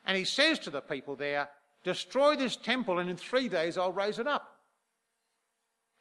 And 0.05 0.17
he 0.17 0.25
says 0.25 0.59
to 0.59 0.69
the 0.69 0.81
people 0.81 1.15
there, 1.15 1.49
Destroy 1.83 2.35
this 2.35 2.57
temple, 2.57 2.99
and 2.99 3.09
in 3.09 3.15
three 3.15 3.47
days 3.47 3.77
I'll 3.77 3.93
raise 3.93 4.19
it 4.19 4.27
up. 4.27 4.57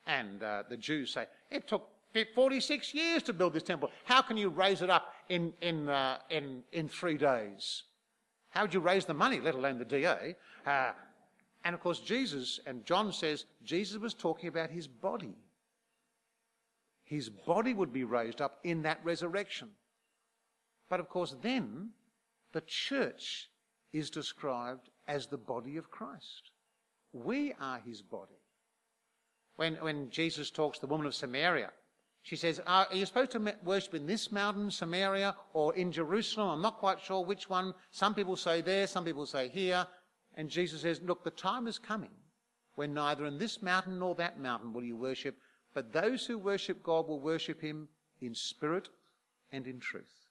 And 0.07 0.43
uh, 0.43 0.65
the 0.69 0.77
Jews 0.77 1.13
say, 1.13 1.27
It 1.51 1.69
took 1.69 1.89
46 2.35 2.95
years 2.95 3.23
to 3.25 3.33
build 3.33 3.53
this 3.53 3.63
temple. 3.63 3.91
How 4.05 4.23
can 4.23 4.37
you 4.37 4.49
raise 4.49 4.81
it 4.81 4.91
up 4.91 5.13
in, 5.29 5.53
in, 5.61 5.89
uh, 5.89 6.19
in, 6.31 6.63
in 6.73 6.89
three 6.89 7.19
days? 7.19 7.83
How 8.51 8.63
would 8.63 8.73
you 8.73 8.81
raise 8.81 9.05
the 9.05 9.15
money, 9.15 9.39
let 9.39 9.55
alone 9.55 9.79
the 9.79 9.85
DA? 9.85 10.35
Uh, 10.65 10.93
and 11.67 11.75
of 11.75 11.81
course, 11.81 11.99
Jesus, 11.99 12.61
and 12.65 12.87
John 12.87 13.13
says, 13.13 13.45
Jesus 13.65 13.99
was 13.99 14.15
talking 14.15 14.49
about 14.49 14.71
his 14.71 14.87
body. 14.87 15.35
His 17.03 17.29
body 17.29 17.75
would 17.75 17.93
be 17.93 18.05
raised 18.05 18.41
up 18.41 18.61
in 18.63 18.83
that 18.83 19.01
resurrection. 19.03 19.71
But 20.89 21.01
of 21.01 21.09
course, 21.09 21.35
then 21.43 21.91
the 22.53 22.61
church 22.61 23.51
is 23.93 24.11
described 24.11 24.91
as 25.09 25.27
the 25.27 25.39
body 25.39 25.77
of 25.77 25.91
Christ. 25.91 26.53
We 27.13 27.53
are 27.61 27.81
his 27.85 28.01
body. 28.01 28.39
When, 29.57 29.75
when 29.77 30.09
Jesus 30.11 30.53
talks 30.53 30.79
to 30.79 30.87
the 30.87 30.93
woman 30.93 31.09
of 31.09 31.17
Samaria, 31.17 31.73
she 32.23 32.37
says, 32.37 32.61
ah, 32.65 32.87
Are 32.89 32.97
you 32.97 33.07
supposed 33.07 33.33
to 33.33 33.55
worship 33.65 33.95
in 33.95 34.07
this 34.07 34.31
mountain, 34.31 34.71
Samaria, 34.71 35.35
or 35.53 35.75
in 35.75 35.91
Jerusalem? 35.91 36.49
I'm 36.51 36.63
not 36.63 36.79
quite 36.79 37.01
sure 37.01 37.25
which 37.25 37.51
one. 37.51 37.75
Some 37.91 38.15
people 38.15 38.37
say 38.37 38.61
there, 38.61 38.87
some 38.87 39.05
people 39.05 39.27
say 39.27 39.49
here. 39.49 39.85
And 40.37 40.51
Jesus 40.51 40.83
says, 40.83 41.01
Look, 41.03 41.25
the 41.25 41.31
time 41.31 41.67
is 41.67 41.79
coming 41.79 42.11
when 42.75 42.93
neither 42.93 43.25
in 43.27 43.39
this 43.39 43.63
mountain 43.63 43.99
nor 43.99 44.15
that 44.17 44.39
mountain 44.39 44.73
will 44.73 44.85
you 44.85 44.97
worship, 44.97 45.37
but 45.75 45.93
those 45.93 46.27
who 46.27 46.39
worship 46.39 46.83
God 46.83 47.09
will 47.09 47.21
worship 47.21 47.61
him 47.61 47.89
in 48.21 48.35
spirit 48.35 48.89
and 49.53 49.67
in 49.67 49.81
truth. 49.81 50.29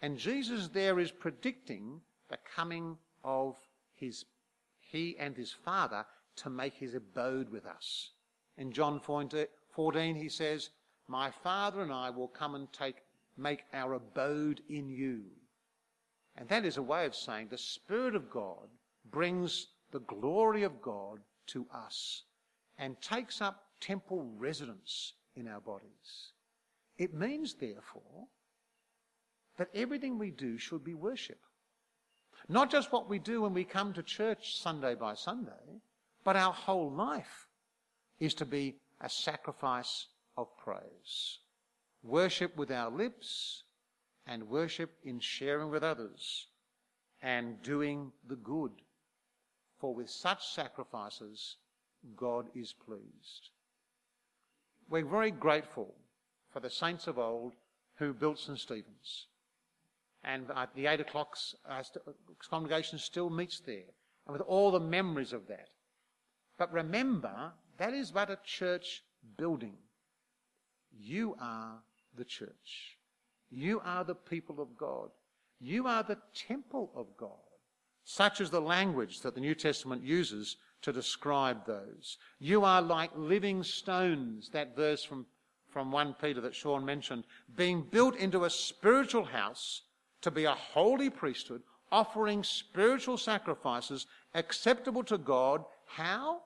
And 0.00 0.18
Jesus 0.18 0.68
there 0.68 0.98
is 0.98 1.10
predicting 1.10 2.00
the 2.28 2.38
coming 2.54 2.96
of 3.24 3.56
his, 3.94 4.24
he 4.80 5.16
and 5.18 5.36
his 5.36 5.52
Father 5.52 6.04
to 6.36 6.50
make 6.50 6.74
his 6.74 6.94
abode 6.94 7.50
with 7.50 7.66
us. 7.66 8.10
In 8.56 8.72
John 8.72 9.00
14, 9.00 10.14
he 10.14 10.28
says, 10.28 10.70
my 11.08 11.30
Father 11.30 11.82
and 11.82 11.92
I 11.92 12.10
will 12.10 12.28
come 12.28 12.54
and 12.54 12.72
take, 12.72 13.02
make 13.36 13.64
our 13.72 13.94
abode 13.94 14.62
in 14.68 14.88
you. 14.88 15.24
And 16.36 16.48
that 16.48 16.64
is 16.64 16.76
a 16.76 16.82
way 16.82 17.04
of 17.04 17.14
saying 17.14 17.48
the 17.48 17.58
Spirit 17.58 18.14
of 18.14 18.30
God 18.30 18.68
brings 19.12 19.68
the 19.92 20.00
glory 20.00 20.62
of 20.62 20.80
God 20.82 21.20
to 21.48 21.66
us 21.72 22.22
and 22.78 23.00
takes 23.00 23.40
up 23.40 23.64
temple 23.80 24.26
residence 24.36 25.12
in 25.36 25.46
our 25.46 25.60
bodies. 25.60 26.32
It 26.98 27.14
means, 27.14 27.54
therefore, 27.54 28.26
that 29.58 29.68
everything 29.74 30.18
we 30.18 30.30
do 30.30 30.58
should 30.58 30.82
be 30.82 30.94
worship. 30.94 31.38
Not 32.48 32.70
just 32.70 32.92
what 32.92 33.08
we 33.08 33.18
do 33.18 33.42
when 33.42 33.54
we 33.54 33.64
come 33.64 33.92
to 33.92 34.02
church 34.02 34.56
Sunday 34.58 34.94
by 34.94 35.14
Sunday, 35.14 35.80
but 36.24 36.36
our 36.36 36.52
whole 36.52 36.90
life 36.90 37.48
is 38.18 38.34
to 38.34 38.44
be 38.44 38.76
a 39.00 39.08
sacrifice 39.08 40.06
of 40.36 40.46
praise. 40.56 41.38
Worship 42.02 42.56
with 42.56 42.70
our 42.70 42.90
lips 42.90 43.64
and 44.26 44.48
worship 44.48 44.90
in 45.04 45.20
sharing 45.20 45.70
with 45.70 45.82
others 45.82 46.46
and 47.22 47.62
doing 47.62 48.12
the 48.28 48.36
good. 48.36 48.72
For 49.82 49.92
with 49.92 50.10
such 50.10 50.46
sacrifices, 50.46 51.56
God 52.16 52.46
is 52.54 52.72
pleased. 52.72 53.48
We're 54.88 55.04
very 55.04 55.32
grateful 55.32 55.92
for 56.52 56.60
the 56.60 56.70
saints 56.70 57.08
of 57.08 57.18
old 57.18 57.54
who 57.96 58.14
built 58.14 58.38
St. 58.38 58.60
Stephen's. 58.60 59.26
And 60.22 60.46
at 60.54 60.72
the 60.76 60.86
eight 60.86 61.00
o'clock 61.00 61.36
uh, 61.68 61.82
congregation 62.48 62.96
still 63.00 63.28
meets 63.28 63.58
there, 63.58 63.90
and 64.24 64.32
with 64.32 64.42
all 64.42 64.70
the 64.70 64.78
memories 64.78 65.32
of 65.32 65.48
that. 65.48 65.70
But 66.58 66.72
remember, 66.72 67.50
that 67.78 67.92
is 67.92 68.12
but 68.12 68.30
a 68.30 68.38
church 68.44 69.02
building. 69.36 69.74
You 70.96 71.34
are 71.40 71.82
the 72.16 72.24
church. 72.24 72.98
You 73.50 73.80
are 73.84 74.04
the 74.04 74.14
people 74.14 74.60
of 74.60 74.76
God. 74.78 75.08
You 75.58 75.88
are 75.88 76.04
the 76.04 76.18
temple 76.32 76.92
of 76.94 77.16
God. 77.16 77.51
Such 78.04 78.40
is 78.40 78.50
the 78.50 78.60
language 78.60 79.20
that 79.20 79.34
the 79.34 79.40
New 79.40 79.54
Testament 79.54 80.02
uses 80.02 80.56
to 80.82 80.92
describe 80.92 81.64
those. 81.64 82.18
You 82.38 82.64
are 82.64 82.82
like 82.82 83.10
living 83.16 83.62
stones, 83.62 84.50
that 84.50 84.74
verse 84.74 85.04
from, 85.04 85.26
from 85.68 85.92
1 85.92 86.16
Peter 86.20 86.40
that 86.40 86.54
Sean 86.54 86.84
mentioned, 86.84 87.24
being 87.56 87.82
built 87.82 88.16
into 88.16 88.44
a 88.44 88.50
spiritual 88.50 89.24
house 89.24 89.82
to 90.22 90.30
be 90.30 90.44
a 90.44 90.52
holy 90.52 91.10
priesthood, 91.10 91.62
offering 91.90 92.42
spiritual 92.42 93.16
sacrifices 93.16 94.06
acceptable 94.34 95.04
to 95.04 95.18
God. 95.18 95.64
How? 95.86 96.40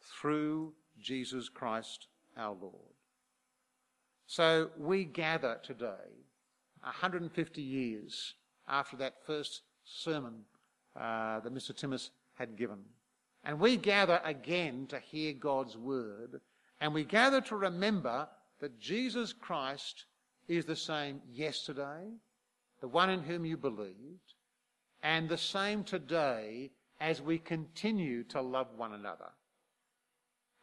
Through 0.00 0.72
Jesus 1.00 1.48
Christ 1.48 2.08
our 2.36 2.56
Lord. 2.60 2.74
So 4.26 4.70
we 4.78 5.04
gather 5.04 5.60
today, 5.62 6.24
150 6.80 7.62
years 7.62 8.34
after 8.66 8.96
that 8.96 9.14
first 9.26 9.62
sermon 9.84 10.44
uh, 10.96 11.40
that 11.40 11.54
Mr. 11.54 11.72
Kemmis 11.74 12.10
had 12.34 12.56
given. 12.56 12.78
And 13.44 13.58
we 13.58 13.76
gather 13.76 14.20
again 14.24 14.86
to 14.88 14.98
hear 14.98 15.32
God's 15.32 15.76
word, 15.76 16.40
and 16.80 16.94
we 16.94 17.04
gather 17.04 17.40
to 17.42 17.56
remember 17.56 18.28
that 18.60 18.78
Jesus 18.78 19.32
Christ 19.32 20.04
is 20.48 20.64
the 20.64 20.76
same 20.76 21.20
yesterday, 21.30 22.10
the 22.80 22.88
one 22.88 23.10
in 23.10 23.22
whom 23.22 23.44
you 23.44 23.56
believed, 23.56 24.34
and 25.02 25.28
the 25.28 25.38
same 25.38 25.82
today 25.82 26.70
as 27.00 27.20
we 27.20 27.38
continue 27.38 28.22
to 28.24 28.40
love 28.40 28.68
one 28.76 28.92
another. 28.92 29.30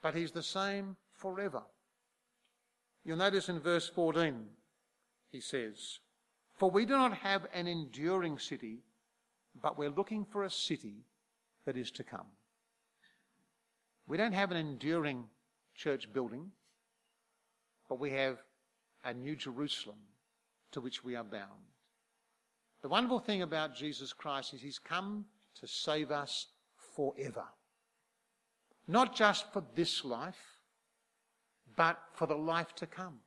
But 0.01 0.15
he's 0.15 0.31
the 0.31 0.43
same 0.43 0.95
forever. 1.15 1.63
You'll 3.03 3.17
notice 3.17 3.49
in 3.49 3.59
verse 3.59 3.89
14, 3.89 4.45
he 5.31 5.41
says, 5.41 5.99
For 6.55 6.71
we 6.71 6.85
do 6.85 6.93
not 6.93 7.17
have 7.17 7.47
an 7.53 7.67
enduring 7.67 8.39
city, 8.39 8.79
but 9.61 9.77
we're 9.77 9.89
looking 9.89 10.25
for 10.25 10.43
a 10.43 10.49
city 10.49 11.05
that 11.65 11.77
is 11.77 11.91
to 11.91 12.03
come. 12.03 12.27
We 14.07 14.17
don't 14.17 14.33
have 14.33 14.51
an 14.51 14.57
enduring 14.57 15.25
church 15.75 16.11
building, 16.11 16.51
but 17.87 17.99
we 17.99 18.11
have 18.11 18.37
a 19.03 19.13
new 19.13 19.35
Jerusalem 19.35 19.97
to 20.71 20.81
which 20.81 21.03
we 21.03 21.15
are 21.15 21.23
bound. 21.23 21.69
The 22.81 22.89
wonderful 22.89 23.19
thing 23.19 23.41
about 23.41 23.75
Jesus 23.75 24.13
Christ 24.13 24.53
is 24.53 24.61
he's 24.61 24.79
come 24.79 25.25
to 25.59 25.67
save 25.67 26.11
us 26.11 26.47
forever. 26.95 27.43
Not 28.87 29.15
just 29.15 29.51
for 29.53 29.63
this 29.75 30.03
life, 30.03 30.59
but 31.75 31.99
for 32.13 32.25
the 32.25 32.35
life 32.35 32.73
to 32.75 32.87
come. 32.87 33.19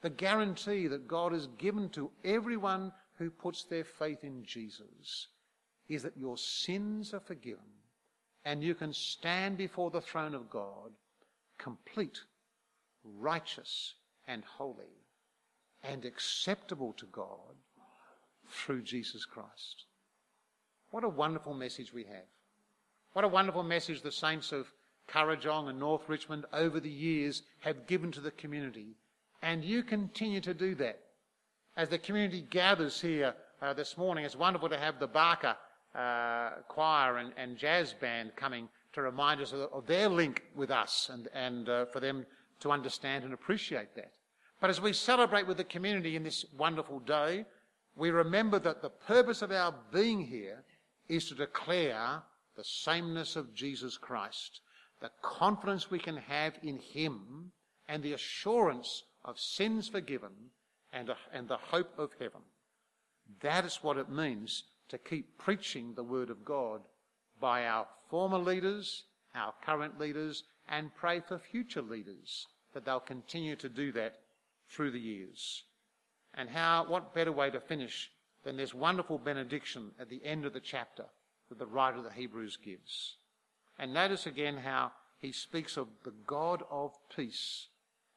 The 0.00 0.10
guarantee 0.10 0.88
that 0.88 1.06
God 1.06 1.32
has 1.32 1.46
given 1.58 1.88
to 1.90 2.10
everyone 2.24 2.92
who 3.18 3.30
puts 3.30 3.64
their 3.64 3.84
faith 3.84 4.24
in 4.24 4.44
Jesus 4.44 5.28
is 5.88 6.02
that 6.02 6.16
your 6.16 6.36
sins 6.36 7.12
are 7.12 7.20
forgiven 7.20 7.64
and 8.44 8.62
you 8.62 8.74
can 8.74 8.92
stand 8.92 9.56
before 9.56 9.90
the 9.90 10.00
throne 10.00 10.34
of 10.34 10.50
God 10.50 10.92
complete, 11.58 12.20
righteous, 13.04 13.94
and 14.26 14.42
holy, 14.44 14.98
and 15.84 16.04
acceptable 16.04 16.92
to 16.94 17.06
God 17.06 17.54
through 18.48 18.82
Jesus 18.82 19.24
Christ. 19.24 19.84
What 20.90 21.04
a 21.04 21.08
wonderful 21.08 21.54
message 21.54 21.92
we 21.92 22.04
have. 22.04 22.26
What 23.12 23.24
a 23.24 23.28
wonderful 23.28 23.62
message 23.62 24.02
the 24.02 24.12
saints 24.12 24.52
of 24.52 24.72
Kurrajong 25.08 25.68
and 25.68 25.78
North 25.78 26.08
Richmond 26.08 26.46
over 26.52 26.80
the 26.80 26.90
years 26.90 27.42
have 27.60 27.86
given 27.86 28.10
to 28.12 28.20
the 28.20 28.30
community. 28.30 28.96
And 29.42 29.64
you 29.64 29.82
continue 29.82 30.40
to 30.40 30.54
do 30.54 30.74
that. 30.76 31.00
As 31.74 31.88
the 31.88 31.98
community 31.98 32.42
gathers 32.42 33.00
here 33.00 33.34
uh, 33.62 33.72
this 33.72 33.96
morning, 33.96 34.26
it's 34.26 34.36
wonderful 34.36 34.68
to 34.68 34.76
have 34.76 35.00
the 35.00 35.06
Barker 35.06 35.56
uh, 35.94 36.50
choir 36.68 37.16
and, 37.16 37.32
and, 37.38 37.56
jazz 37.56 37.94
band 37.94 38.32
coming 38.36 38.68
to 38.92 39.00
remind 39.00 39.40
us 39.40 39.54
of, 39.54 39.60
of 39.72 39.86
their 39.86 40.10
link 40.10 40.42
with 40.54 40.70
us 40.70 41.08
and, 41.10 41.28
and 41.32 41.70
uh, 41.70 41.86
for 41.86 41.98
them 41.98 42.26
to 42.60 42.70
understand 42.70 43.24
and 43.24 43.32
appreciate 43.32 43.94
that. 43.94 44.12
But 44.60 44.68
as 44.68 44.82
we 44.82 44.92
celebrate 44.92 45.46
with 45.46 45.56
the 45.56 45.64
community 45.64 46.14
in 46.14 46.22
this 46.22 46.44
wonderful 46.58 47.00
day, 47.00 47.46
we 47.96 48.10
remember 48.10 48.58
that 48.58 48.82
the 48.82 48.90
purpose 48.90 49.40
of 49.40 49.50
our 49.50 49.74
being 49.92 50.20
here 50.20 50.64
is 51.08 51.26
to 51.28 51.34
declare 51.34 52.22
the 52.54 52.64
sameness 52.64 53.34
of 53.34 53.54
Jesus 53.54 53.96
Christ, 53.96 54.60
the 55.00 55.10
confidence 55.22 55.90
we 55.90 55.98
can 55.98 56.18
have 56.18 56.52
in 56.62 56.78
Him, 56.78 57.50
and 57.88 58.02
the 58.02 58.12
assurance 58.12 59.04
of 59.24 59.40
sins 59.40 59.88
forgiven 59.88 60.32
and, 60.92 61.08
a, 61.08 61.16
and 61.32 61.48
the 61.48 61.56
hope 61.56 61.98
of 61.98 62.10
heaven. 62.18 62.40
That 63.40 63.64
is 63.64 63.78
what 63.82 63.96
it 63.96 64.10
means 64.10 64.64
to 64.88 64.98
keep 64.98 65.38
preaching 65.38 65.94
the 65.94 66.04
Word 66.04 66.30
of 66.30 66.44
God 66.44 66.82
by 67.40 67.66
our 67.66 67.86
former 68.08 68.38
leaders, 68.38 69.04
our 69.34 69.54
current 69.64 69.98
leaders, 69.98 70.44
and 70.68 70.94
pray 70.94 71.20
for 71.20 71.38
future 71.38 71.82
leaders 71.82 72.46
that 72.74 72.84
they'll 72.84 73.00
continue 73.00 73.56
to 73.56 73.68
do 73.68 73.92
that 73.92 74.16
through 74.68 74.90
the 74.90 75.00
years. 75.00 75.64
And 76.34 76.48
how, 76.48 76.86
what 76.88 77.14
better 77.14 77.32
way 77.32 77.50
to 77.50 77.60
finish 77.60 78.10
than 78.44 78.56
this 78.56 78.74
wonderful 78.74 79.18
benediction 79.18 79.90
at 80.00 80.08
the 80.08 80.24
end 80.24 80.44
of 80.44 80.52
the 80.52 80.60
chapter 80.60 81.04
that 81.48 81.58
the 81.58 81.66
writer 81.66 81.98
of 81.98 82.04
the 82.04 82.12
Hebrews 82.12 82.58
gives. 82.64 83.16
And 83.78 83.92
notice 83.92 84.26
again 84.26 84.56
how 84.56 84.92
he 85.18 85.32
speaks 85.32 85.76
of 85.76 85.88
the 86.04 86.12
God 86.26 86.62
of 86.70 86.92
peace. 87.14 87.68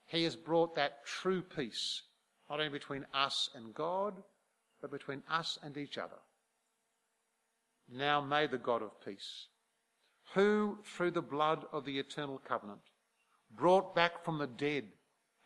He 0.06 0.24
has 0.24 0.36
brought 0.36 0.76
that 0.76 1.06
true 1.06 1.42
peace, 1.42 2.04
not 2.50 2.60
only 2.60 2.70
between 2.70 3.06
us 3.14 3.50
and 3.56 3.74
God, 3.74 4.14
but 4.82 4.92
between 4.92 5.24
us 5.30 5.58
and 5.64 5.78
each 5.78 5.98
other. 5.98 6.18
Now 7.92 8.22
may 8.22 8.48
the 8.48 8.58
God 8.58 8.82
of 8.82 9.04
peace, 9.04 9.48
who 10.34 10.80
through 10.84 11.12
the 11.12 11.22
blood 11.22 11.66
of 11.72 11.86
the 11.86 12.00
eternal 12.00 12.42
covenant 12.48 12.82
brought 13.56 13.96
back 13.96 14.24
from 14.24 14.38
the 14.38 14.48
dead 14.48 14.86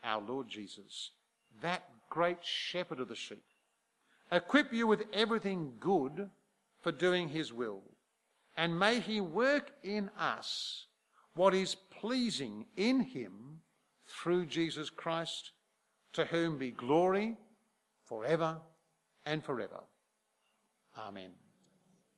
our 0.04 0.22
Lord 0.22 0.48
Jesus, 0.48 1.12
that 1.62 1.84
great 2.10 2.44
shepherd 2.44 3.00
of 3.00 3.10
the 3.10 3.16
sheep, 3.16 3.44
equip 4.32 4.74
you 4.74 4.88
with 4.88 5.04
everything 5.14 5.74
good 5.80 6.30
for 6.82 6.92
doing 6.92 7.30
his 7.30 7.52
will. 7.52 7.82
And 8.56 8.80
may 8.80 9.00
he 9.00 9.22
work 9.22 9.72
in 9.84 10.10
us 10.18 10.86
what 11.34 11.54
is 11.54 11.76
pleasing 11.76 12.66
in 12.76 13.02
him 13.02 13.62
through 14.08 14.48
Jesus 14.48 14.90
Christ, 14.90 15.52
to 16.14 16.26
whom 16.26 16.58
be 16.58 16.72
glory 16.72 17.38
forever 18.06 18.58
and 19.26 19.44
forever. 19.44 19.82
Amen. 20.98 21.32